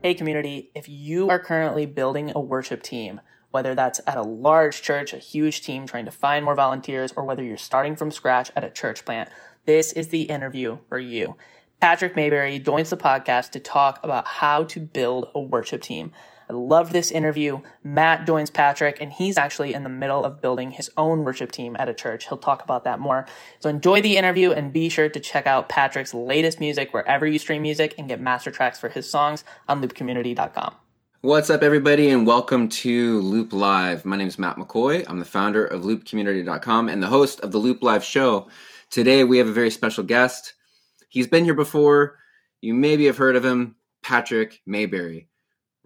[0.00, 3.20] Hey, community, if you are currently building a worship team,
[3.50, 7.24] whether that's at a large church, a huge team trying to find more volunteers, or
[7.24, 9.28] whether you're starting from scratch at a church plant,
[9.64, 11.34] this is the interview for you.
[11.80, 16.12] Patrick Mayberry joins the podcast to talk about how to build a worship team.
[16.48, 17.60] I love this interview.
[17.84, 21.76] Matt joins Patrick, and he's actually in the middle of building his own worship team
[21.78, 22.26] at a church.
[22.26, 23.26] He'll talk about that more.
[23.60, 27.38] So enjoy the interview and be sure to check out Patrick's latest music wherever you
[27.38, 30.74] stream music and get master tracks for his songs on loopcommunity.com.
[31.20, 34.04] What's up, everybody, and welcome to Loop Live.
[34.04, 35.04] My name is Matt McCoy.
[35.08, 38.48] I'm the founder of loopcommunity.com and the host of the Loop Live show.
[38.88, 40.54] Today, we have a very special guest.
[41.08, 42.18] He's been here before.
[42.60, 45.27] You maybe have heard of him, Patrick Mayberry.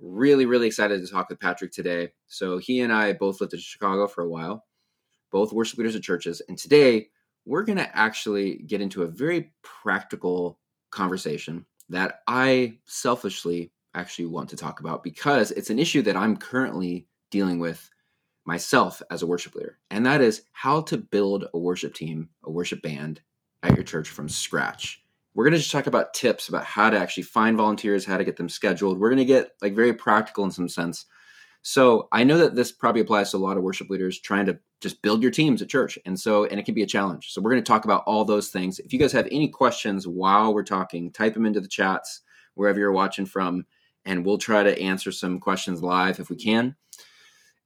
[0.04, 2.10] Really, really excited to talk with Patrick today.
[2.26, 4.64] So, he and I both lived in Chicago for a while,
[5.30, 6.42] both worship leaders at churches.
[6.48, 7.06] And today,
[7.44, 10.58] we're going to actually get into a very practical
[10.90, 16.36] conversation that I selfishly actually want to talk about because it's an issue that I'm
[16.36, 17.88] currently dealing with
[18.44, 19.78] myself as a worship leader.
[19.90, 23.20] And that is how to build a worship team, a worship band
[23.62, 25.02] at your church from scratch
[25.34, 28.24] we're going to just talk about tips about how to actually find volunteers, how to
[28.24, 28.98] get them scheduled.
[28.98, 31.06] We're going to get like very practical in some sense.
[31.62, 34.58] So I know that this probably applies to a lot of worship leaders trying to
[34.80, 35.96] just build your teams at church.
[36.04, 37.32] And so, and it can be a challenge.
[37.32, 38.80] So we're going to talk about all those things.
[38.80, 42.22] If you guys have any questions while we're talking, type them into the chats
[42.54, 43.64] wherever you're watching from,
[44.04, 46.74] and we'll try to answer some questions live if we can.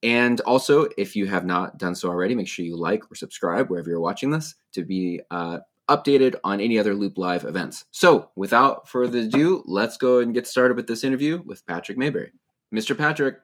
[0.02, 3.70] And also, if you have not done so already, make sure you like or subscribe
[3.70, 7.84] wherever you're watching this to be uh, updated on any other Loop Live events.
[7.90, 12.32] So, without further ado, let's go and get started with this interview with Patrick Mayberry.
[12.74, 12.96] Mr.
[12.96, 13.36] Patrick.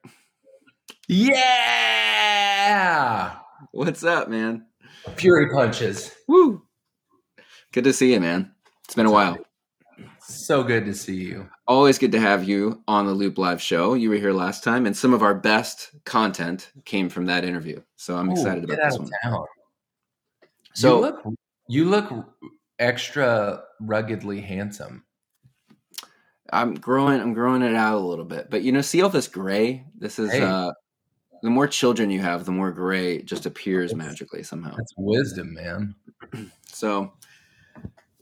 [1.09, 2.23] Yeah.
[3.71, 4.67] What's up, man?
[5.17, 6.13] Fury punches.
[6.29, 6.63] Woo.
[7.73, 8.53] Good to see you, man.
[8.85, 9.39] It's been a while.
[10.21, 11.49] So good to see you.
[11.67, 13.95] Always good to have you on the Loop Live show.
[13.95, 17.81] You were here last time, and some of our best content came from that interview.
[17.97, 19.11] So I'm excited Ooh, about this one.
[19.23, 19.45] Town.
[20.75, 21.37] So
[21.69, 22.13] you look
[22.79, 25.05] extra ruggedly handsome.
[26.53, 27.21] I'm growing.
[27.21, 29.87] I'm growing it out a little bit, but you know, see all this gray.
[29.97, 30.43] This is hey.
[30.43, 30.73] uh,
[31.43, 34.75] the more children you have, the more gray just appears that's, magically somehow.
[34.77, 35.95] That's wisdom, man.
[36.67, 37.13] so,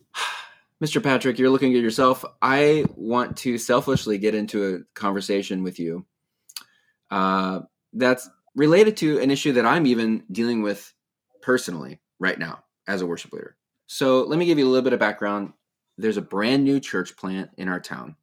[0.82, 1.02] Mr.
[1.02, 2.24] Patrick, you're looking at yourself.
[2.40, 6.06] I want to selfishly get into a conversation with you.
[7.10, 7.60] Uh,
[7.92, 10.94] that's related to an issue that I'm even dealing with
[11.42, 13.56] personally right now as a worship leader.
[13.86, 15.52] So let me give you a little bit of background.
[15.96, 18.16] There's a brand new church plant in our town.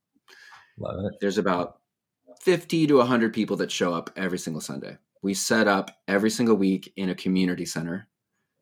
[0.78, 1.14] Love it.
[1.22, 1.80] There's about
[2.42, 4.98] 50 to 100 people that show up every single Sunday.
[5.22, 8.08] We set up every single week in a community center.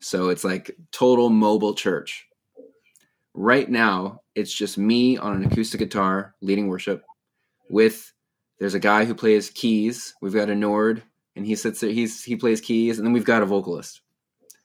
[0.00, 2.26] So it's like total mobile church.
[3.34, 7.04] Right now, it's just me on an acoustic guitar leading worship
[7.68, 8.12] with
[8.60, 10.14] there's a guy who plays keys.
[10.22, 11.02] We've got a Nord
[11.34, 14.02] and he sits there he's he plays keys and then we've got a vocalist.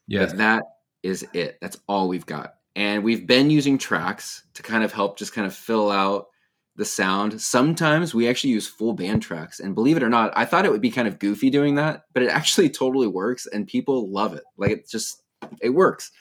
[0.07, 0.25] Yeah.
[0.25, 0.63] that
[1.03, 1.57] is it.
[1.61, 2.55] That's all we've got.
[2.75, 6.27] And we've been using tracks to kind of help just kind of fill out
[6.75, 7.41] the sound.
[7.41, 9.59] Sometimes we actually use full band tracks.
[9.59, 12.05] And believe it or not, I thought it would be kind of goofy doing that,
[12.13, 14.43] but it actually totally works and people love it.
[14.57, 15.23] Like it just,
[15.61, 16.11] it works.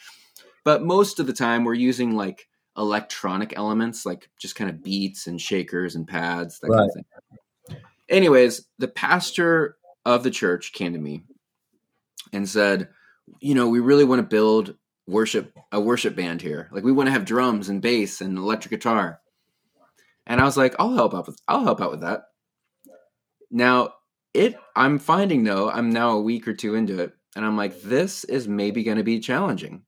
[0.65, 5.27] But most of the time we're using like electronic elements, like just kind of beats
[5.27, 6.79] and shakers and pads, that right.
[6.79, 7.83] kind of thing.
[8.09, 11.23] Anyways, the pastor of the church came to me
[12.33, 12.89] and said,
[13.41, 14.75] you know, we really want to build
[15.07, 16.69] worship a worship band here.
[16.73, 19.21] Like we want to have drums and bass and electric guitar.
[20.27, 22.25] And I was like, I'll help out with I'll help out with that.
[23.51, 23.95] Now,
[24.33, 27.83] it I'm finding though, I'm now a week or two into it, and I'm like,
[27.83, 29.83] this is maybe gonna be challenging.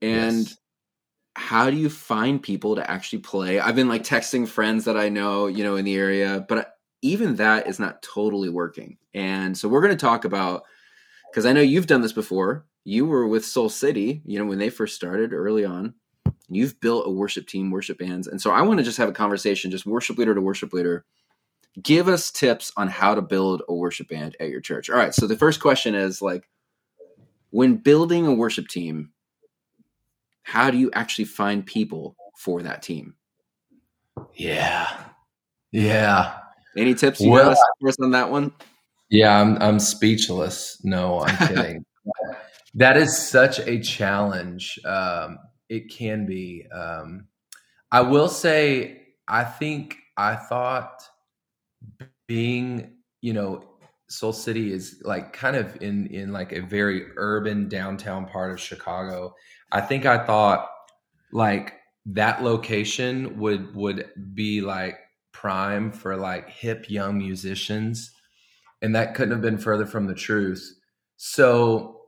[0.00, 0.56] And yes.
[1.36, 3.60] how do you find people to actually play?
[3.60, 7.36] I've been like texting friends that I know, you know, in the area, but even
[7.36, 8.96] that is not totally working.
[9.12, 10.62] And so we're going to talk about
[11.30, 14.58] because I know you've done this before you were with Soul City, you know, when
[14.58, 15.94] they first started early on.
[16.48, 18.26] You've built a worship team, worship bands.
[18.28, 21.04] And so I want to just have a conversation, just worship leader to worship leader.
[21.82, 24.90] Give us tips on how to build a worship band at your church.
[24.90, 25.14] All right.
[25.14, 26.48] So the first question is like,
[27.50, 29.10] when building a worship team,
[30.42, 33.14] how do you actually find people for that team?
[34.34, 34.88] Yeah.
[35.72, 36.38] Yeah.
[36.76, 38.52] Any tips you well, got us on that one?
[39.08, 40.80] Yeah, I'm I'm speechless.
[40.82, 41.84] No, I'm kidding.
[42.74, 44.78] That is such a challenge.
[44.84, 45.38] Um,
[45.68, 46.66] it can be.
[46.72, 47.28] Um,
[47.92, 51.02] I will say, I think I thought
[52.26, 53.64] being, you know,
[54.08, 58.60] Soul City is like kind of in in like a very urban downtown part of
[58.60, 59.34] Chicago.
[59.72, 60.68] I think I thought
[61.32, 61.74] like
[62.06, 64.98] that location would would be like
[65.32, 68.10] prime for like hip young musicians.
[68.82, 70.74] And that couldn't have been further from the truth.
[71.16, 72.03] So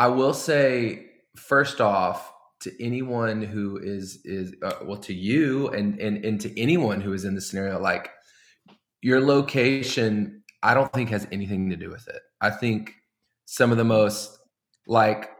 [0.00, 6.00] I will say, first off, to anyone who is is uh, well to you and
[6.00, 8.10] and and to anyone who is in the scenario like
[9.00, 12.20] your location i don't think has anything to do with it.
[12.40, 12.94] I think
[13.46, 14.38] some of the most
[14.86, 15.30] like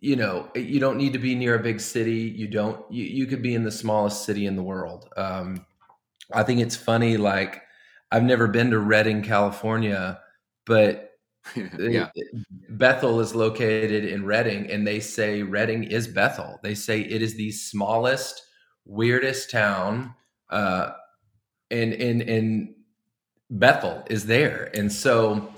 [0.00, 2.32] you know you don't need to be near a big city.
[2.36, 5.08] You don't you, you could be in the smallest city in the world.
[5.16, 5.66] Um
[6.32, 7.62] i think it's funny like
[8.10, 10.20] i've never been to redding california
[10.64, 11.15] but
[11.78, 12.08] yeah.
[12.70, 16.58] Bethel is located in Redding, and they say Redding is Bethel.
[16.62, 18.42] They say it is the smallest,
[18.84, 20.14] weirdest town,
[20.50, 20.92] uh,
[21.70, 22.74] and and and
[23.50, 24.70] Bethel is there.
[24.74, 25.52] And so,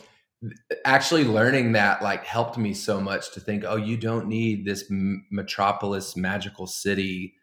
[0.84, 4.84] actually learning that like helped me so much to think, oh, you don't need this
[4.90, 7.34] metropolis, magical city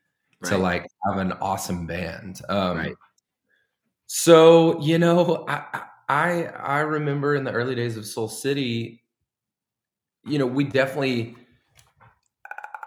[0.42, 0.50] right.
[0.50, 2.42] to like have an awesome band.
[2.50, 2.96] Um, right.
[4.08, 9.04] So you know, I I I I remember in the early days of Soul City,
[10.26, 11.36] you know, we definitely.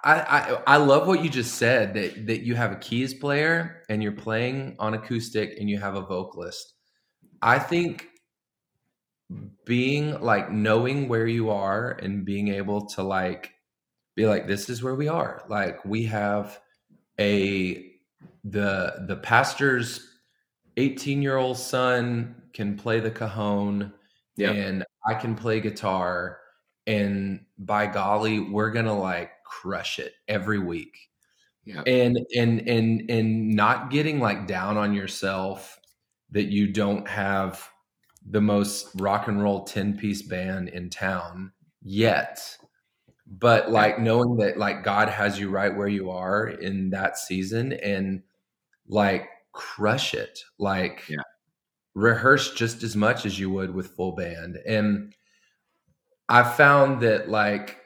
[0.05, 3.82] I, I I love what you just said that that you have a keys player
[3.88, 6.75] and you're playing on acoustic and you have a vocalist.
[7.43, 8.06] I think
[9.64, 13.53] being like knowing where you are and being able to like
[14.14, 15.44] be like this is where we are.
[15.49, 16.61] Like we have
[17.21, 17.93] a
[18.44, 20.09] the the pastor's
[20.76, 23.93] 18 year old son can play the cajon
[24.37, 24.55] yep.
[24.55, 26.39] and I can play guitar.
[26.87, 30.97] And by golly, we're gonna like crush it every week.
[31.65, 31.83] Yeah.
[31.87, 35.79] And and and and not getting like down on yourself
[36.31, 37.69] that you don't have
[38.31, 41.53] the most rock and roll 10 piece band in town
[41.83, 42.56] yet
[43.27, 47.73] but like knowing that like god has you right where you are in that season
[47.75, 48.23] and
[48.89, 51.17] like crush it like yeah
[51.94, 54.58] rehearse just as much as you would with full band.
[54.67, 55.14] And
[56.29, 57.79] I found that like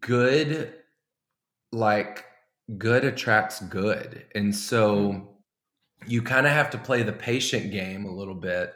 [0.00, 0.74] good,
[1.72, 2.24] like
[2.78, 4.24] good attracts good.
[4.34, 6.10] And so mm-hmm.
[6.10, 8.72] you kind of have to play the patient game a little bit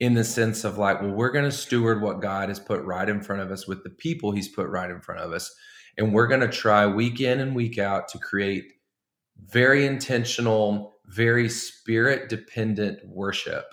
[0.00, 3.08] in the sense of like, well, we're going to steward what God has put right
[3.08, 5.54] in front of us with the people he's put right in front of us.
[5.96, 8.64] And we're going to try week in and week out to create
[9.46, 13.64] very intentional very spirit dependent worship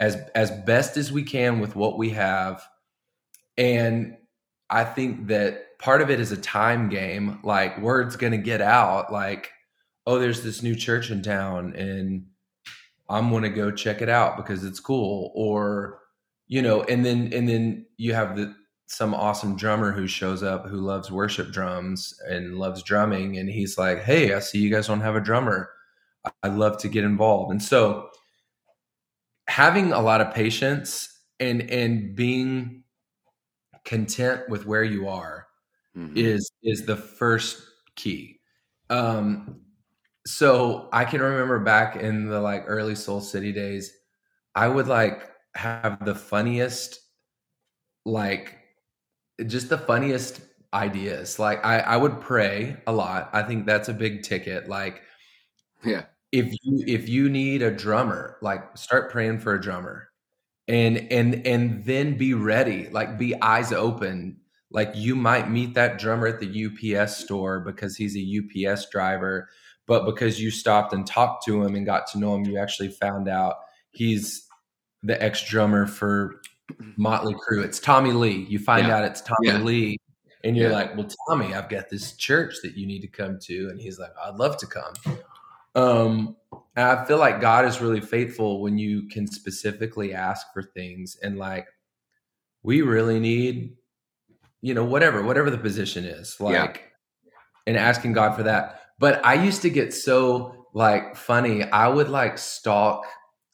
[0.00, 2.62] as as best as we can with what we have.
[3.56, 4.16] And
[4.70, 8.60] i think that part of it is a time game like word's going to get
[8.60, 9.50] out like
[10.06, 12.26] oh there's this new church in town and
[13.08, 15.32] i'm going to go check it out because it's cool.
[15.34, 16.00] Or
[16.48, 18.54] you know and then and then you have the
[18.86, 23.76] some awesome drummer who shows up who loves worship drums and loves drumming and he's
[23.76, 25.70] like hey i see you guys don't have a drummer
[26.42, 27.50] I love to get involved.
[27.52, 28.10] And so
[29.48, 31.08] having a lot of patience
[31.40, 32.84] and and being
[33.84, 35.46] content with where you are
[35.96, 36.16] mm-hmm.
[36.16, 37.62] is is the first
[37.96, 38.40] key.
[38.90, 39.60] Um
[40.26, 43.92] so I can remember back in the like early Soul City days,
[44.54, 47.00] I would like have the funniest
[48.04, 48.58] like
[49.46, 50.40] just the funniest
[50.74, 51.38] ideas.
[51.38, 53.30] Like I I would pray a lot.
[53.32, 54.68] I think that's a big ticket.
[54.68, 55.00] Like
[55.84, 60.08] yeah if you if you need a drummer like start praying for a drummer
[60.66, 64.36] and and and then be ready like be eyes open
[64.70, 69.48] like you might meet that drummer at the UPS store because he's a UPS driver
[69.86, 72.90] but because you stopped and talked to him and got to know him you actually
[72.90, 73.56] found out
[73.90, 74.46] he's
[75.02, 76.42] the ex drummer for
[76.98, 78.98] Motley Crue it's Tommy Lee you find yeah.
[78.98, 79.58] out it's Tommy yeah.
[79.58, 79.96] Lee
[80.44, 80.76] and you're yeah.
[80.76, 83.98] like well Tommy I've got this church that you need to come to and he's
[83.98, 84.92] like I'd love to come
[85.74, 86.36] um,
[86.76, 91.16] and I feel like God is really faithful when you can specifically ask for things
[91.22, 91.66] and like
[92.62, 93.76] we really need,
[94.60, 96.84] you know, whatever, whatever the position is, like
[97.24, 97.32] yeah.
[97.66, 98.82] and asking God for that.
[98.98, 101.64] But I used to get so like funny.
[101.64, 103.06] I would like stalk,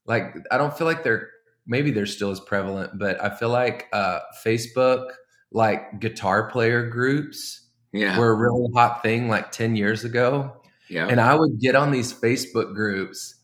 [0.06, 1.28] like I don't feel like they're
[1.66, 5.08] maybe they're still as prevalent, but I feel like uh Facebook
[5.52, 8.18] like guitar player groups yeah.
[8.18, 10.60] were a really hot thing like 10 years ago.
[10.94, 11.08] Yeah.
[11.08, 13.34] And I would get on these Facebook groups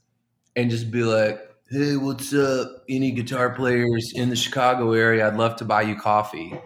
[0.54, 2.85] and just be like, hey, what's up?
[2.88, 5.26] Any guitar players in the Chicago area?
[5.26, 6.57] I'd love to buy you coffee.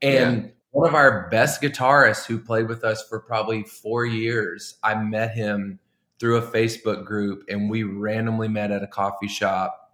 [0.00, 0.50] And yeah.
[0.70, 5.32] one of our best guitarists who played with us for probably four years, I met
[5.32, 5.78] him
[6.18, 9.92] through a Facebook group and we randomly met at a coffee shop.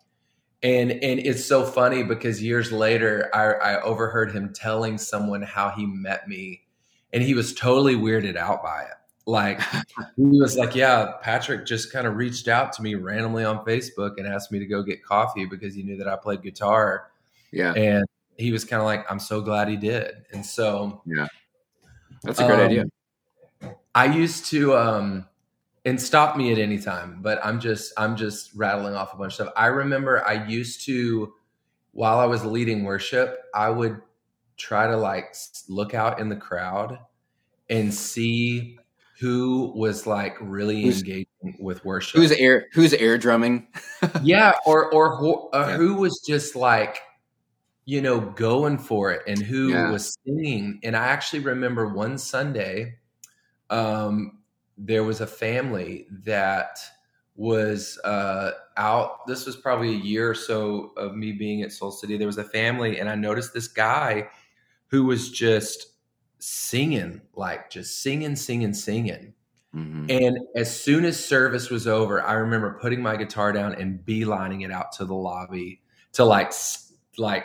[0.63, 5.71] And and it's so funny because years later I, I overheard him telling someone how
[5.71, 6.63] he met me
[7.13, 8.97] and he was totally weirded out by it
[9.27, 9.61] Like
[10.17, 14.19] he was like, yeah, Patrick just kind of reached out to me randomly on Facebook
[14.19, 17.11] and asked me to go get coffee because he knew that I played guitar.
[17.51, 17.73] Yeah.
[17.73, 18.07] And
[18.37, 20.25] he was kind of like, I'm so glad he did.
[20.33, 21.27] And so Yeah.
[22.23, 22.85] That's a great um, idea.
[23.95, 25.27] I used to um
[25.85, 29.33] and stop me at any time, but I'm just I'm just rattling off a bunch
[29.33, 29.53] of stuff.
[29.57, 31.33] I remember I used to
[31.93, 34.01] while I was leading worship, I would
[34.57, 35.35] try to like
[35.69, 36.99] look out in the crowd
[37.71, 38.79] and see
[39.19, 42.21] who was like really Who's- engaging with worship.
[42.21, 43.67] Who's air who's air drumming?
[44.23, 45.77] yeah, or or who, uh, Yeah.
[45.77, 46.99] who was just like
[47.87, 49.91] you know going for it and who Yeah.
[49.91, 50.81] was singing.
[50.83, 52.97] And I actually remember one Sunday
[53.71, 54.39] um
[54.79, 56.79] there was a family that
[57.37, 61.91] was uh out this was probably a year or so of me being at Soul
[61.91, 62.17] City.
[62.17, 64.29] There was a family and I noticed this guy
[64.89, 65.89] who was just
[66.39, 69.33] singing like just singing singing singing
[69.75, 70.11] Mhm.
[70.11, 74.65] and as soon as service was over, I remember putting my guitar down and beelining
[74.65, 76.53] it out to the lobby to like
[77.19, 77.45] like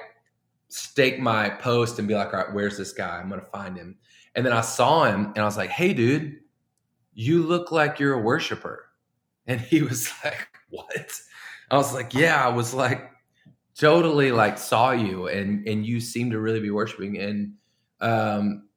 [0.69, 3.17] stake my post and be like, all right, where's this guy?
[3.19, 3.97] I'm gonna find him.
[4.35, 6.39] And then I saw him and I was like, hey dude,
[7.13, 8.89] you look like you're a worshiper.
[9.47, 11.11] And he was like, What?
[11.69, 13.09] I was like, Yeah, I was like
[13.75, 17.17] totally like saw you and and you seem to really be worshiping.
[17.17, 17.53] And
[17.99, 18.69] um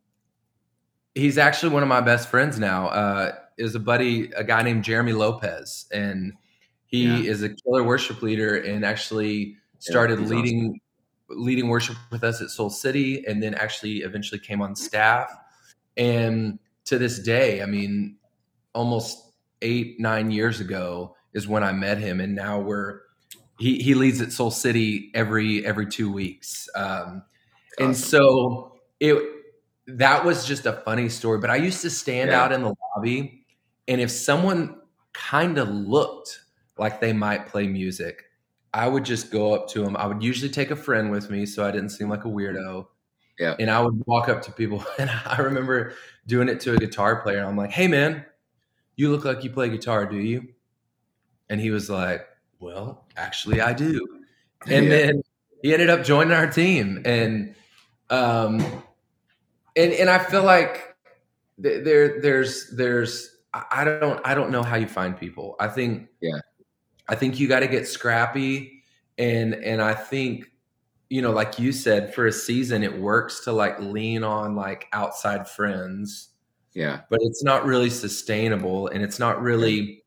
[1.15, 2.89] he's actually one of my best friends now.
[2.89, 6.33] Uh is a buddy, a guy named Jeremy Lopez, and
[6.87, 7.31] he Yeah.
[7.31, 10.81] is a killer worship leader and actually started he's leading
[11.31, 15.31] leading worship with us at Soul City and then actually eventually came on staff.
[15.97, 18.17] And to this day, I mean,
[18.75, 22.21] almost eight, nine years ago is when I met him.
[22.21, 23.01] And now we're
[23.59, 26.69] he he leads at Soul City every every two weeks.
[26.75, 27.23] Um
[27.79, 29.17] and so it
[29.87, 31.39] that was just a funny story.
[31.39, 32.43] But I used to stand Yeah.
[32.43, 33.45] out in the lobby,
[33.89, 34.81] and if someone
[35.13, 36.41] kind of looked
[36.79, 38.25] like they might play music,
[38.73, 39.97] I would just go up to them.
[39.97, 42.87] I would usually take a friend with me, so I didn't seem like a weirdo.
[43.39, 43.55] Yeah.
[43.59, 45.93] And I would walk up to people, and I remember
[46.27, 47.45] doing it to a guitar player.
[47.45, 48.25] I'm like, "Hey, man,
[48.97, 50.49] you look like you play guitar, do you?"
[51.51, 52.27] And he was like,
[52.59, 54.01] "Well, actually, I do."
[54.67, 54.91] And Yeah.
[54.93, 55.23] then
[55.63, 57.55] he ended up joining our team, and
[58.09, 58.65] um,
[59.77, 60.95] and and I feel like
[61.63, 65.57] th- there there's there's I I don't I don't know how you find people.
[65.61, 66.39] I think Yeah.
[67.09, 68.83] I think you got to get scrappy,
[69.19, 70.51] and and I think
[71.11, 74.87] you know like you said for a season it works to like lean on like
[74.95, 76.31] outside friends
[76.73, 77.03] yeah.
[77.11, 80.03] but it's not really sustainable and it's not really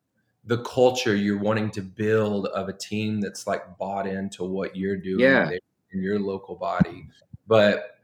[0.46, 4.98] the culture you're wanting to build of a team that's like bought into what you're
[4.98, 5.52] doing Yeah.
[5.92, 7.08] in your local body
[7.48, 7.97] but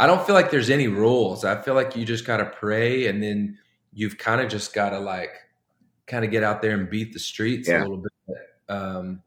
[0.00, 3.06] i don't feel like there's any rules i feel like you just got to pray
[3.06, 3.56] and then
[3.92, 5.30] you've kind of just got to like
[6.06, 7.80] kind of get out there and beat the streets Yeah.
[7.80, 8.38] a little bit
[8.68, 9.22] um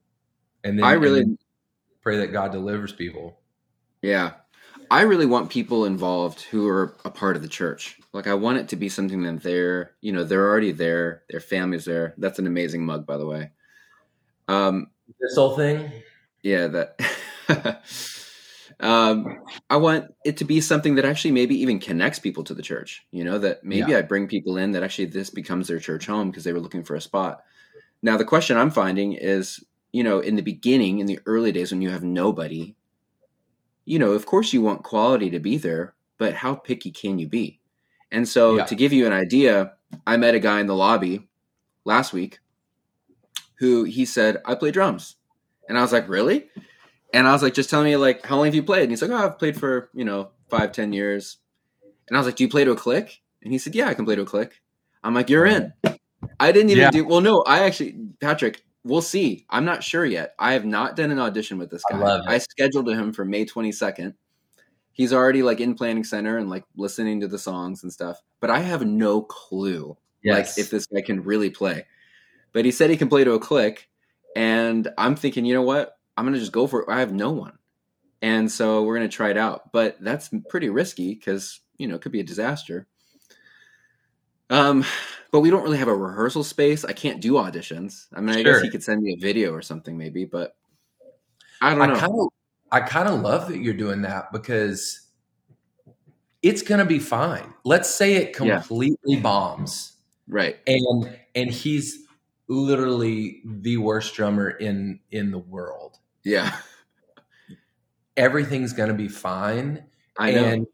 [0.66, 1.38] and then I really then
[2.02, 3.40] pray that god delivers people
[4.02, 4.32] Yeah.
[4.92, 8.00] I really want people involved who are a part of the church.
[8.12, 11.40] Like I want it to be something that they're, you know, they're already there, their
[11.40, 12.14] family's there.
[12.18, 13.52] That's an amazing mug by the way.
[14.48, 14.88] Um
[15.20, 15.90] this whole thing
[16.44, 17.00] yeah, that
[18.84, 22.62] um I want it to be something that actually maybe even connects people to the
[22.62, 23.06] church.
[23.12, 26.30] You know, that maybe I bring people in that actually this becomes their church home
[26.30, 27.42] because they were looking for a spot.
[28.02, 29.64] Now the question I'm finding is,
[29.94, 32.76] you know, in the beginning, in the early days when you have nobody,
[33.86, 37.28] you know, of course you want quality to be there, but how picky can you
[37.28, 37.60] be?
[38.12, 38.66] And so Yeah.
[38.66, 39.74] to give you an idea,
[40.06, 41.30] I met a guy in the lobby
[41.86, 42.40] last week
[43.60, 45.16] who he said, I play drums.
[45.70, 46.50] And I was like, Really?
[47.14, 48.84] And I was like, just tell me like how long have you played?
[48.84, 51.38] And he's like, Oh, I've played for, you know, five, ten years.
[52.08, 53.22] And I was like, Do you play to a click?
[53.44, 54.62] And he said, Yeah, I can play to a click.
[55.04, 55.74] I'm like, You're in.
[56.40, 56.90] I didn't even Yeah.
[56.90, 59.46] do well, no, I actually Patrick, we'll see.
[59.50, 60.34] I'm not sure yet.
[60.40, 62.00] I have not done an audition with this I guy.
[62.00, 62.22] love.
[62.28, 64.16] I scheduled him for May 22nd.
[64.92, 68.50] He's already like in planning center and like listening to the songs and stuff, but
[68.50, 71.86] I have no clue yes like if this guy can really play.
[72.52, 73.90] But he said he can play to a click,
[74.36, 75.98] and I'm thinking, you know what?
[76.18, 76.90] I'm gonna just go for it.
[76.90, 77.58] I have no one,
[78.22, 79.72] and so we're gonna try it out.
[79.72, 82.88] But that's pretty risky because you know it could be a disaster.
[84.50, 84.86] Um,
[85.32, 86.86] but we don't really have a rehearsal space.
[86.86, 88.06] I can't do auditions.
[88.14, 90.26] I mean, I guess he could send me a video or something, maybe.
[90.26, 90.56] But
[91.62, 91.96] I don't know.
[91.96, 92.28] I kind of
[92.72, 95.02] I kind of love that you're doing that because
[96.42, 97.54] it's going to be fine.
[97.64, 98.60] Let's say it Yeah.
[98.60, 99.94] completely bombs
[100.28, 100.58] right?
[100.68, 102.00] and and he's
[102.48, 106.00] literally the worst drummer in in the world.
[106.24, 106.58] Yeah,
[108.16, 109.86] Everything's going to be fine
[110.18, 110.54] I know.
[110.54, 110.68] and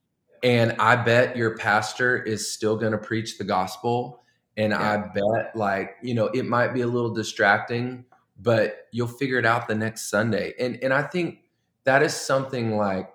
[0.43, 4.23] and I bet your pastor is still going to preach the gospel
[4.57, 4.93] And Yeah.
[4.93, 8.05] I bet, like, you know, it might be a little distracting,
[8.41, 10.53] but you'll figure it out the next Sunday.
[10.59, 11.43] And and I think
[11.85, 13.09] that is something like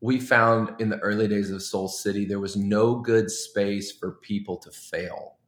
[0.00, 4.12] we found in the early days of Soul City, there was no good space for
[4.12, 5.38] people to fail.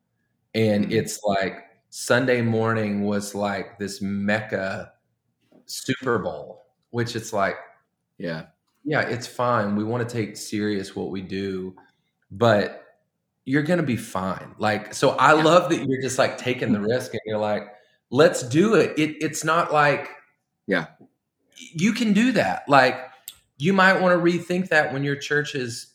[0.55, 0.93] And Mhm.
[0.93, 4.95] it's like Sunday morning was like this mecca
[5.67, 7.57] Super Bowl, which it's like,
[8.19, 8.47] Yeah.
[8.85, 9.77] yeah, it's fine.
[9.77, 11.75] We want to take serious what we do,
[12.31, 12.83] but
[13.45, 14.55] you're going to be fine.
[14.59, 17.69] Like, so I love that you're just like taking the risk and you're like,
[18.11, 18.99] let's do it.
[18.99, 20.11] it it's not like,
[20.67, 20.87] Yeah.
[21.57, 22.69] you can do that.
[22.69, 22.99] Like,
[23.59, 25.95] you might want to rethink that when your church is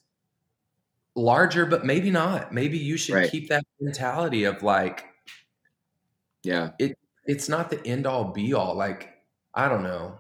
[1.15, 2.53] larger, but maybe not.
[2.53, 3.29] Maybe you should Right.
[3.31, 5.05] keep that mentality of like,
[6.43, 6.71] Yeah.
[6.79, 8.75] it, it's not the end all be all.
[8.75, 9.09] Like,
[9.53, 10.17] I don't know.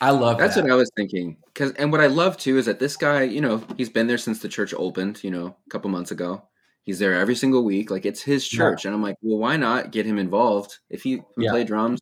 [0.00, 0.62] I love That's that.
[0.64, 1.36] what I was thinking.
[1.54, 4.18] Cause and what I love too is that this guy, you know, he's been there
[4.18, 6.42] since the church opened, you know, a couple months ago.
[6.84, 7.90] He's there every single week.
[7.90, 8.58] Like it's his Yeah.
[8.58, 8.84] church.
[8.84, 10.78] And I'm like, well, why not get him involved?
[10.88, 11.50] If he can Yeah.
[11.50, 12.00] play drums.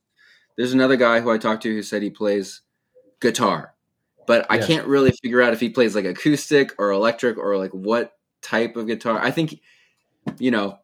[0.57, 2.61] There's another guy who I talked to who said he plays
[3.21, 3.75] guitar.
[4.27, 4.67] But I Yeah.
[4.67, 8.77] can't really figure out if he plays like acoustic or electric or like what type
[8.77, 9.19] of guitar.
[9.23, 9.59] I think
[10.39, 10.79] you know,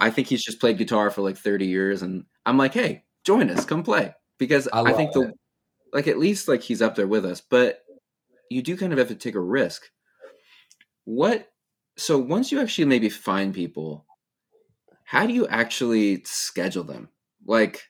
[0.00, 3.48] I think he's just played guitar for like 30 years and I'm like, "Hey, join
[3.50, 5.32] us, come play." Because I I, think the
[5.92, 7.84] like at least like he's up there with us, but
[8.50, 9.88] you do kind of have to take a risk.
[11.04, 11.48] What
[11.96, 14.04] so once you actually maybe find people,
[15.04, 17.08] how do you actually schedule them?
[17.46, 17.88] Like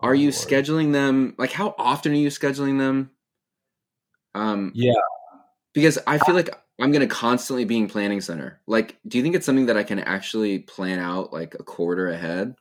[0.00, 0.34] are Oh, you Lord.
[0.34, 3.10] scheduling them like how often are you scheduling them?
[4.34, 4.92] Um Yeah.
[5.72, 8.60] because I feel like I'm gonna constantly be in planning center.
[8.66, 12.10] Like, do you think it's something that I can actually plan out like a quarter
[12.10, 12.54] ahead?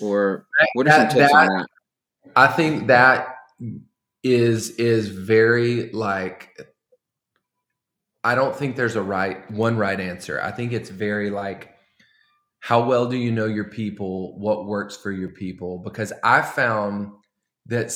[0.00, 1.66] Or what are That- some tips that- on that?
[2.34, 3.34] I think that
[4.22, 6.50] is is very like
[8.24, 10.40] I don't think there's a right one right answer.
[10.40, 11.70] I think it's very like
[12.60, 14.36] how well do you know your people?
[14.40, 15.78] What works for your people?
[15.78, 17.12] Because I found
[17.66, 17.92] that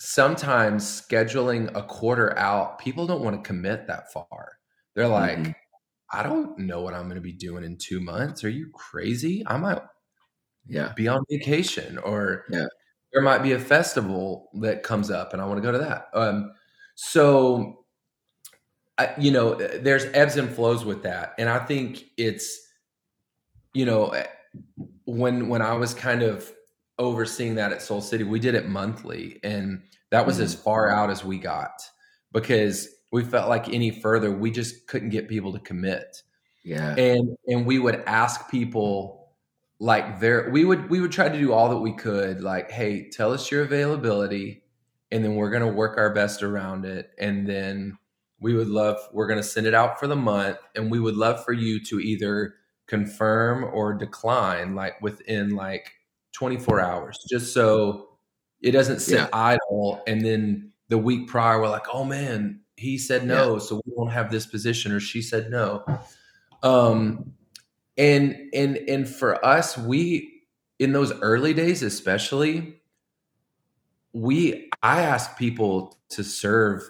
[0.00, 4.52] sometimes scheduling a quarter out, people don't want to commit that far.
[4.94, 5.54] They're like, Mhm.
[6.10, 8.42] I don't know what I'm going to be doing in two months.
[8.42, 9.42] Are you crazy?
[9.46, 9.82] I might
[10.70, 10.92] Yeah.
[10.96, 12.66] be on vacation or Yeah.
[13.12, 16.08] there might be a festival that comes up and I want to go to that.
[16.14, 16.52] Um,
[16.94, 17.84] so,
[18.98, 21.34] I, you know, there's ebbs and flows with that.
[21.38, 22.58] And I think it's,
[23.74, 24.26] you know, eh,
[25.04, 26.52] when, when I was kind of
[26.98, 30.42] overseeing that at Soul City, we did it monthly and that was Mhm.
[30.42, 31.80] as far out as we got
[32.32, 36.22] because we felt like any further, we just couldn't get people to commit
[36.64, 36.94] Yeah.
[36.96, 39.19] and and we would ask people
[39.80, 43.08] like there we would we would try to do all that we could like hey
[43.10, 44.62] tell us your availability
[45.10, 47.96] and then we're going to work our best around it and then
[48.40, 51.16] we would love we're going to send it out for the month and we would
[51.16, 52.54] love for you to either
[52.86, 55.92] confirm or decline like within like
[56.32, 57.18] 24 hours.
[57.30, 58.08] Just so
[58.60, 59.28] it doesn't sit Yeah.
[59.32, 63.92] idle and then the week prior we're like oh man he said no so we
[63.94, 65.84] won't have this position or she said no.
[66.62, 67.34] Um
[67.96, 70.42] and and and for us we
[70.78, 72.80] in those early days especially
[74.12, 76.82] we i ask people to serve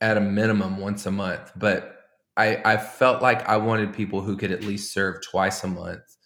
[0.00, 2.04] at a minimum once a month but
[2.36, 6.16] i i felt like i wanted people who could at least serve twice a month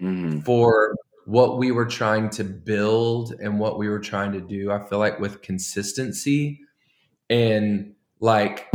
[0.00, 4.72] hmm for what we were trying to build and what we were trying to do.
[4.72, 6.60] I feel like with consistency
[7.30, 8.70] and like,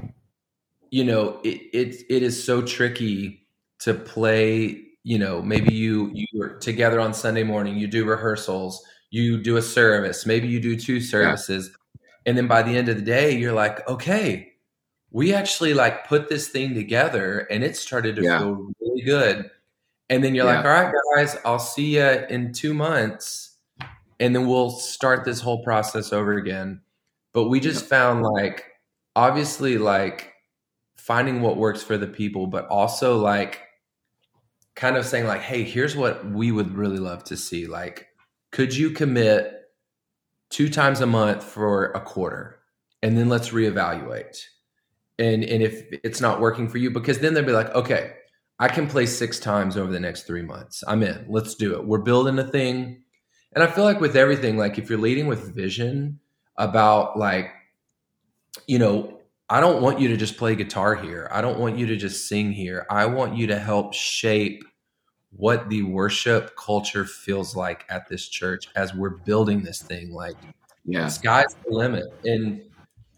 [0.92, 3.47] you know, it it, it is so tricky
[3.80, 4.84] to play.
[5.04, 9.58] You know, maybe you you were together on Sunday morning, you do rehearsals, you do
[9.58, 11.72] a service, maybe you do two services,
[12.26, 14.52] and then by the end of the day, you're like, okay,
[15.12, 18.40] we actually like put this thing together, and it started to Yeah.
[18.40, 19.50] feel really good.
[20.10, 20.58] And then you're Yeah.
[20.58, 23.56] like, all right, guys, I'll see you in two months.
[24.20, 26.82] And then we'll start this whole process over again.
[27.34, 28.66] But we just found like,
[29.16, 30.34] obviously, like
[30.96, 33.62] finding what works for the people, but also like
[34.78, 37.66] kind of saying, like, hey, here's what we would really love to see.
[37.66, 38.08] Like,
[38.52, 39.54] could you commit
[40.50, 42.60] two times a month for a quarter?
[43.02, 44.38] And then let's reevaluate.
[45.20, 48.14] And, and if it's not working for you, because then they'll be like, okay,
[48.60, 50.84] I can play six times over the next three months.
[50.88, 51.26] I'm in.
[51.28, 51.86] Let's do it.
[51.86, 53.02] We're building a thing.
[53.54, 56.20] And I feel like with everything, like if you're leading with vision
[56.56, 57.50] about like,
[58.68, 59.17] you know,
[59.50, 61.30] I don't want you to just play guitar here.
[61.32, 62.86] I don't want you to just sing here.
[62.90, 64.64] I want you to help shape
[65.32, 70.12] what the worship culture feels like at this church as we're building this thing.
[70.12, 70.36] Like
[70.86, 71.08] Yeah.
[71.08, 72.06] sky's the limit.
[72.26, 72.62] And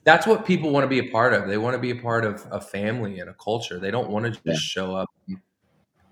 [0.03, 1.47] that's what people want to be a part of.
[1.47, 3.79] They want to be a part of a family and a culture.
[3.79, 4.53] They don't want to just Yeah.
[4.55, 5.37] show up and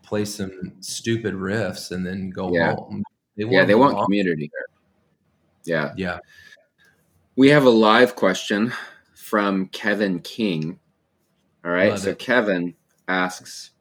[0.04, 2.76] play some stupid riffs and then go Yeah.
[2.76, 3.04] home.
[3.36, 4.50] They yeah, they want community.
[5.66, 5.94] Yeah.
[5.96, 6.20] Yeah.
[7.36, 8.74] We have a live question
[9.28, 10.80] from Kevin King.
[11.66, 11.90] All right.
[11.90, 12.20] Love so it.
[12.20, 12.74] Kevin
[13.10, 13.72] asks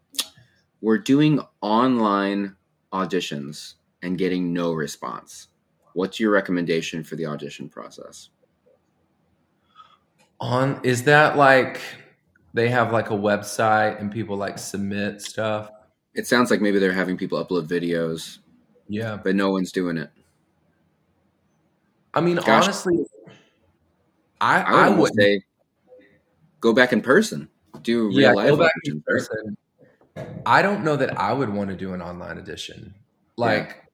[0.80, 2.56] We're doing online
[2.92, 5.48] auditions and getting no response.
[5.94, 8.30] What's your recommendation for the audition process?
[10.40, 11.80] On is that like
[12.52, 15.70] they have like a website and people like submit stuff?
[16.14, 18.38] It sounds like maybe they're having people upload videos,
[18.88, 19.18] Yeah.
[19.22, 20.10] but no one's doing it.
[22.14, 22.64] I mean, Gosh.
[22.64, 23.04] honestly,
[24.40, 25.42] I I would I would say
[26.60, 27.48] go back in person.
[27.82, 29.56] Do real yeah, life go back in person.
[30.46, 32.94] I don't know that I would want to do an online edition.
[33.36, 33.84] Like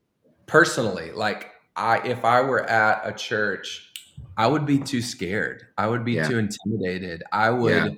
[0.46, 3.92] personally, like I if I were at a church,
[4.36, 5.66] I would be too scared.
[5.78, 6.28] I would be Yeah.
[6.28, 7.22] too intimidated.
[7.32, 7.90] I would Yeah.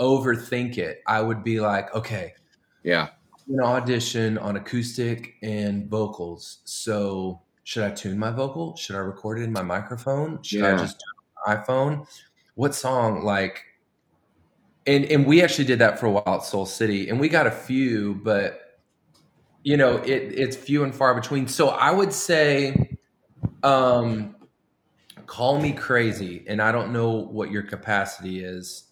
[0.00, 1.02] overthink it.
[1.06, 2.34] I would be like, okay,
[2.82, 3.08] Yeah.
[3.48, 6.58] an audition on acoustic and vocals.
[6.64, 8.76] So should I tune my vocal?
[8.76, 10.42] Should I record it in my microphone?
[10.42, 11.15] Should I just do it on my
[11.46, 12.06] iPhone?
[12.54, 13.24] What song?
[13.24, 13.64] Like,
[14.86, 17.46] and and we actually did that for a while at Soul City, and we got
[17.46, 18.78] a few, but
[19.62, 21.48] you know, it it's few and far between.
[21.48, 22.98] So I would say,
[23.62, 24.36] um,
[25.26, 28.84] call me crazy, and I don't know what your capacity is,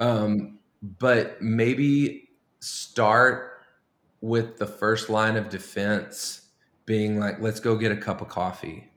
[0.00, 0.58] um,
[0.98, 3.52] but maybe start
[4.20, 6.48] with the first line of defense
[6.84, 8.90] being like, let's go get a cup of coffee.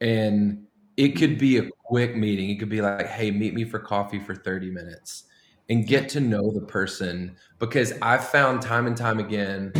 [0.00, 0.63] And
[0.96, 1.38] it could mm-hmm.
[1.38, 2.50] be a quick meeting.
[2.50, 5.24] It could be like, hey, meet me for coffee for 30 minutes
[5.68, 7.36] and get to know the person.
[7.58, 9.72] Because I've found time and time again,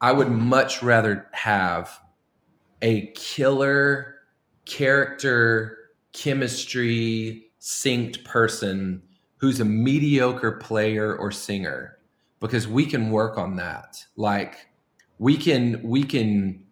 [0.00, 1.98] I would much rather have
[2.82, 4.16] a killer
[4.64, 9.02] character, chemistry, synced person
[9.38, 11.98] who's a mediocre player or singer
[12.40, 14.04] because we can work on that.
[14.16, 14.68] Like
[15.18, 16.65] we can we can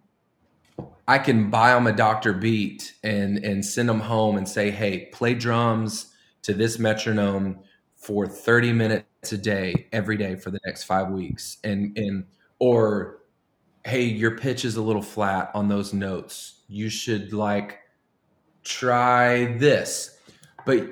[1.06, 2.32] I can buy them a Dr.
[2.32, 6.12] Beat and and send them home and say, "Hey, play drums
[6.42, 7.60] to this metronome
[7.96, 12.24] for 30 minutes a day every day for the next 5 weeks." And and
[12.58, 13.18] or
[13.86, 16.62] hey, your pitch is a little flat on those notes.
[16.68, 17.80] You should like
[18.64, 20.18] try this.
[20.66, 20.88] But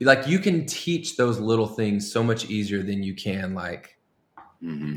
[0.00, 3.98] like you can teach those little things so much easier than you can like
[4.60, 4.96] hmm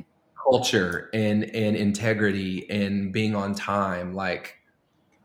[0.49, 4.56] culture and and integrity and being on time like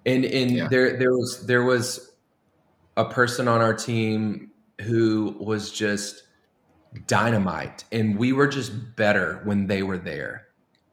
[0.06, 0.68] and and Yeah.
[0.68, 2.12] there there was there was
[2.96, 4.50] a person on our team
[4.82, 6.24] who was just
[7.06, 7.84] dynamite.
[7.92, 10.48] And we were just better when they were there.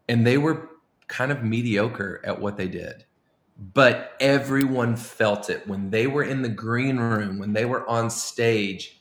[0.08, 0.70] And they were
[1.08, 3.06] kind of mediocre at what they did.
[3.74, 5.68] But everyone felt it.
[5.68, 8.96] When they were in the green room when they were on stage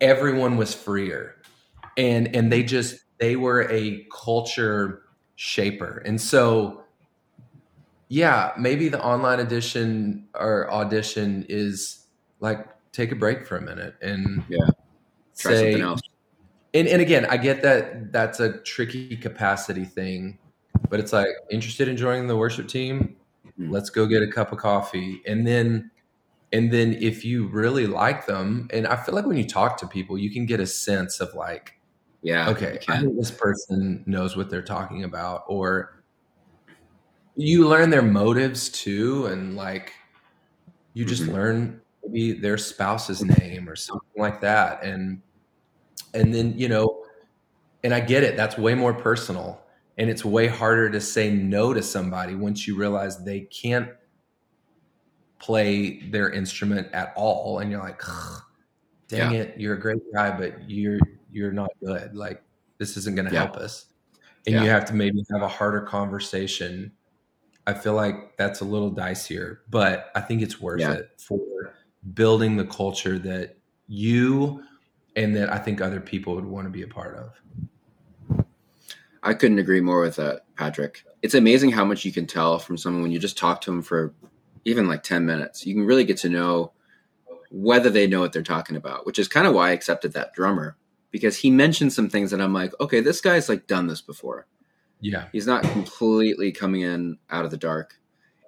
[0.00, 1.36] everyone was freer.
[1.96, 5.02] And and they just they were a culture
[5.36, 6.02] shaper.
[6.06, 6.84] And so
[8.10, 12.04] yeah maybe the online edition or audition is
[12.40, 14.58] like take a break for a minute and Yeah.
[15.38, 16.00] Try say something else.
[16.74, 20.38] and, and again i get that that's a tricky capacity thing
[20.90, 23.16] but it's like interested in joining the worship team
[23.58, 23.70] Mhm.
[23.70, 25.90] let's go get a cup of coffee and then
[26.52, 29.86] and then if you really like them and i feel like when you talk to
[29.86, 31.78] people you can get a sense of like
[32.22, 32.50] Yeah.
[32.50, 35.99] okay, I think this person knows what they're talking about, or
[37.36, 39.92] you learn their motives too, and like
[40.94, 41.28] you just Mhm.
[41.28, 45.22] learn maybe their spouse's name or something like that, and
[46.14, 47.04] and then you know,
[47.84, 48.36] and I get it.
[48.36, 49.62] That's way more personal,
[49.98, 53.90] and it's way harder to say no to somebody once you realize they can't
[55.40, 58.42] play their instrument at all, and you're like, "Ugh,
[59.08, 62.16] dang it, you're a great guy, but you're you're not good.
[62.16, 62.44] Like
[62.78, 63.32] this isn't going to Yeah.
[63.32, 63.94] help us.
[64.46, 64.60] And Yeah.
[64.60, 66.92] you have to maybe have a harder conversation.
[67.66, 70.92] I feel like that's a little dicier, but I think it's worth Yeah.
[70.92, 71.74] it for
[72.14, 74.62] building the culture that you
[75.16, 78.44] and that I think other people would want to be a part of.
[79.22, 81.04] I couldn't agree more with that, Patrick.
[81.22, 83.82] It's amazing how much you can tell from someone when you just talk to them
[83.82, 84.14] for
[84.64, 85.66] even like 10 minutes.
[85.66, 86.72] You can really get to know
[87.50, 90.32] whether they know what they're talking about, which is kind of why I accepted that
[90.32, 90.76] drummer
[91.10, 94.46] because he mentioned some things that I'm like, okay, this guy's like done this before.
[95.00, 95.28] Yeah.
[95.32, 97.98] He's not completely coming in out of the dark.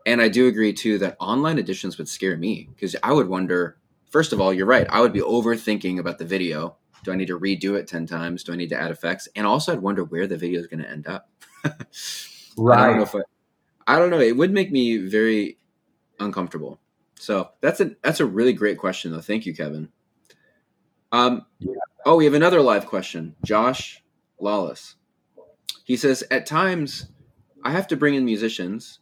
[0.07, 3.79] And I do agree too that online editions would scare me because I would wonder,
[4.11, 4.87] first of all, you're right.
[4.91, 6.77] I would be overthinking about the video.
[7.05, 8.45] Do I need to redo it 10 times?
[8.45, 9.29] Do I need to add effects?
[9.35, 11.29] And also, I'd wonder where the video is going to end up.
[11.65, 11.73] I
[12.87, 13.21] don't know if I,
[13.87, 14.21] I don't know.
[14.21, 15.59] It would make me very
[16.21, 16.81] uncomfortable.
[17.19, 19.21] So that's a that's a really great question though.
[19.21, 19.91] Thank you, Kevin.
[21.13, 21.75] Um, Yeah.
[22.05, 23.37] oh, we have another live question.
[23.45, 24.03] Josh
[24.41, 24.97] Lawless.
[25.85, 27.07] He says, At times,
[27.65, 29.01] I have to bring in musicians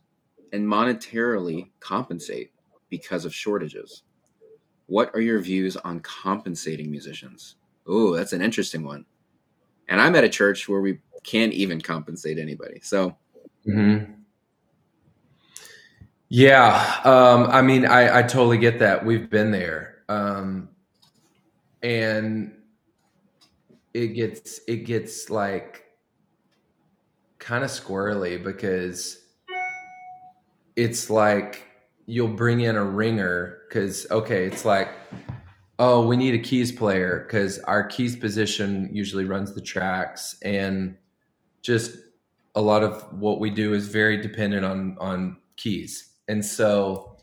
[0.53, 2.53] and monetarily compensate
[2.89, 4.03] because of shortages.
[4.87, 7.57] What are your views on compensating musicians?
[7.87, 9.05] Oh, that's an interesting one.
[9.89, 12.81] And I'm at a church where we can't even compensate anybody.
[12.83, 13.17] So,
[13.67, 14.13] mm-hmm.
[16.29, 19.05] yeah, um, I mean, I, I totally get that.
[19.05, 20.69] We've been there, um,
[21.83, 22.53] and
[23.95, 25.90] it gets it gets like
[27.41, 29.19] kind of squirrely because
[30.77, 31.67] it's like
[32.07, 34.91] you'll bring in a ringer because okay, it's like
[35.81, 40.95] oh, we need a keys player because our keys position usually runs the tracks and
[41.63, 41.97] just
[42.55, 46.13] a lot of what we do is very dependent on on keys.
[46.29, 47.17] And so,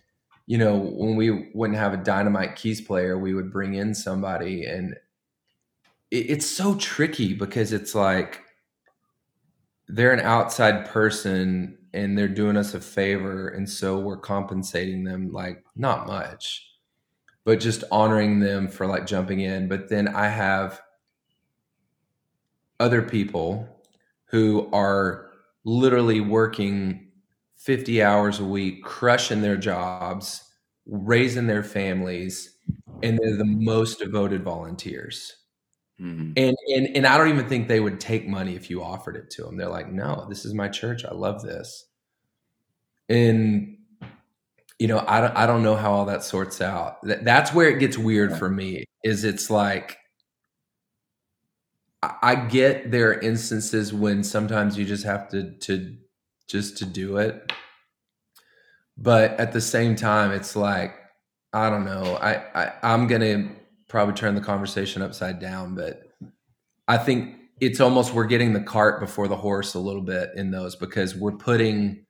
[0.48, 4.66] you know, when we wouldn't have a dynamite keys player, we would bring in somebody
[4.66, 4.96] and
[6.12, 8.42] it, it's so tricky because it's like
[9.88, 15.32] they're an outside person and they're doing us a favor and so we're compensating them
[15.32, 16.68] like not much
[17.48, 19.70] but just honoring them for like jumping in.
[19.70, 20.82] But then i have
[22.80, 23.68] other people
[24.26, 25.32] who are
[25.64, 27.08] literally working
[27.56, 30.44] 50 hours a week crushing their jobs
[30.86, 32.58] raising their families
[33.04, 35.36] and they're the most devoted volunteers
[36.02, 36.34] Mm-hmm.
[36.38, 39.32] And, and and I don't even think they would take money if you offered it
[39.32, 39.58] to them.
[39.58, 41.04] They're like, no, this is my church.
[41.04, 41.86] I love this.
[43.10, 43.78] And
[44.78, 47.02] you know, I don't I don't know how all that sorts out.
[47.04, 48.86] That, that's where it gets weird for me.
[49.04, 49.98] Is it's like
[52.04, 55.98] I, I get there are instances when sometimes you just have to to
[56.48, 57.52] just to do it.
[58.98, 60.94] But at the same time, it's like
[61.54, 62.18] I don't know.
[62.22, 63.50] I, I I'm gonna
[63.88, 66.04] probably turn the conversation upside down, but
[66.88, 70.52] I think it's almost we're getting the cart before the horse a little bit in
[70.52, 72.06] those because we're putting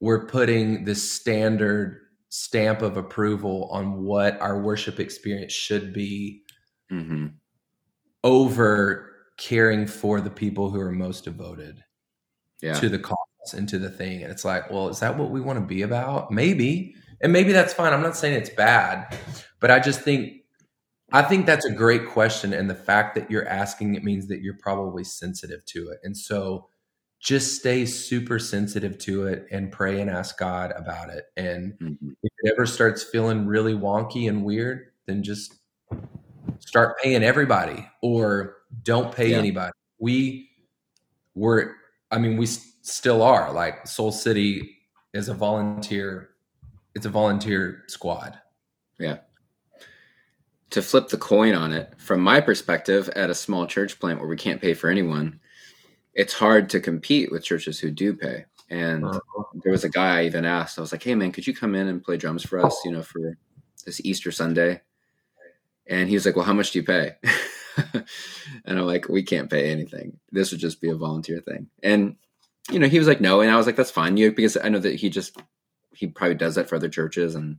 [0.00, 6.42] we're putting this standard stamp of approval on what our worship experience should be
[6.92, 7.28] mm-hmm.
[8.24, 11.82] over caring for the people who are most devoted
[12.60, 12.74] yeah.
[12.74, 14.22] to the cause and to the thing.
[14.22, 16.30] And it's like, well, is that what we want to be about?
[16.30, 16.94] Maybe.
[17.22, 17.92] And maybe that's fine.
[17.92, 19.16] I'm not saying it's bad,
[19.60, 20.42] but I just think
[21.12, 22.52] I think that's a great question.
[22.52, 26.00] And the fact that you're asking it means that you're probably sensitive to it.
[26.02, 26.68] And so
[27.20, 31.26] just stay super sensitive to it and pray and ask God about it.
[31.36, 32.10] And mm-hmm.
[32.22, 35.54] if it ever starts feeling really wonky and weird, then just
[36.58, 39.38] start paying everybody or don't pay yeah.
[39.38, 39.72] anybody.
[39.98, 40.50] We
[41.34, 41.76] were,
[42.10, 44.76] I mean, we still are like Soul City
[45.14, 46.30] is a volunteer,
[46.94, 48.38] it's a volunteer squad.
[48.98, 49.18] Yeah
[50.70, 54.28] to flip the coin on it, from my perspective, at a small church plant where
[54.28, 55.40] we can't pay for anyone,
[56.14, 58.46] it's hard to compete with churches who do pay.
[58.68, 59.42] And uh-huh.
[59.62, 61.74] there was a guy I even asked, I was like, hey man, could you come
[61.74, 63.38] in and play drums for us, you know, for
[63.84, 64.80] this Easter Sunday?
[65.86, 67.12] And he was like, well, how much do you pay?
[67.94, 70.18] and I'm like, we can't pay anything.
[70.32, 71.68] This would just be a volunteer thing.
[71.80, 72.16] And,
[72.72, 73.40] you know, he was like, no.
[73.40, 74.16] And I was like, that's fine.
[74.16, 75.36] You, because I know that he just,
[75.94, 77.36] he probably does that for other churches.
[77.36, 77.58] And,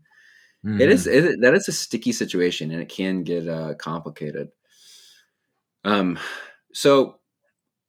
[0.66, 0.82] Mm.
[0.82, 4.50] It is it, that is a sticky situation, and it can get uh, complicated.
[5.84, 6.20] Um,
[6.74, 7.20] so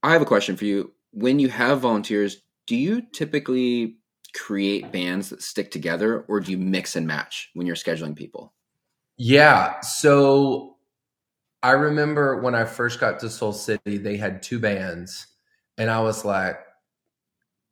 [0.03, 0.93] I have a question for you.
[1.13, 3.97] When you have volunteers, do you typically
[4.35, 8.53] create bands that stick together, or do you mix and match when you're scheduling people?
[9.17, 9.81] Yeah.
[9.81, 10.77] So
[11.63, 15.27] I remember when I first got to Soul City, they had two bands,
[15.79, 16.59] and I was like,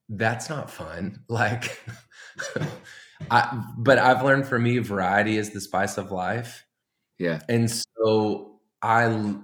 [0.09, 1.81] "That's not fun." Like.
[3.31, 6.65] I, but I've learned for me, variety is the spice of life.
[7.19, 7.41] Yeah.
[7.49, 9.35] And so I,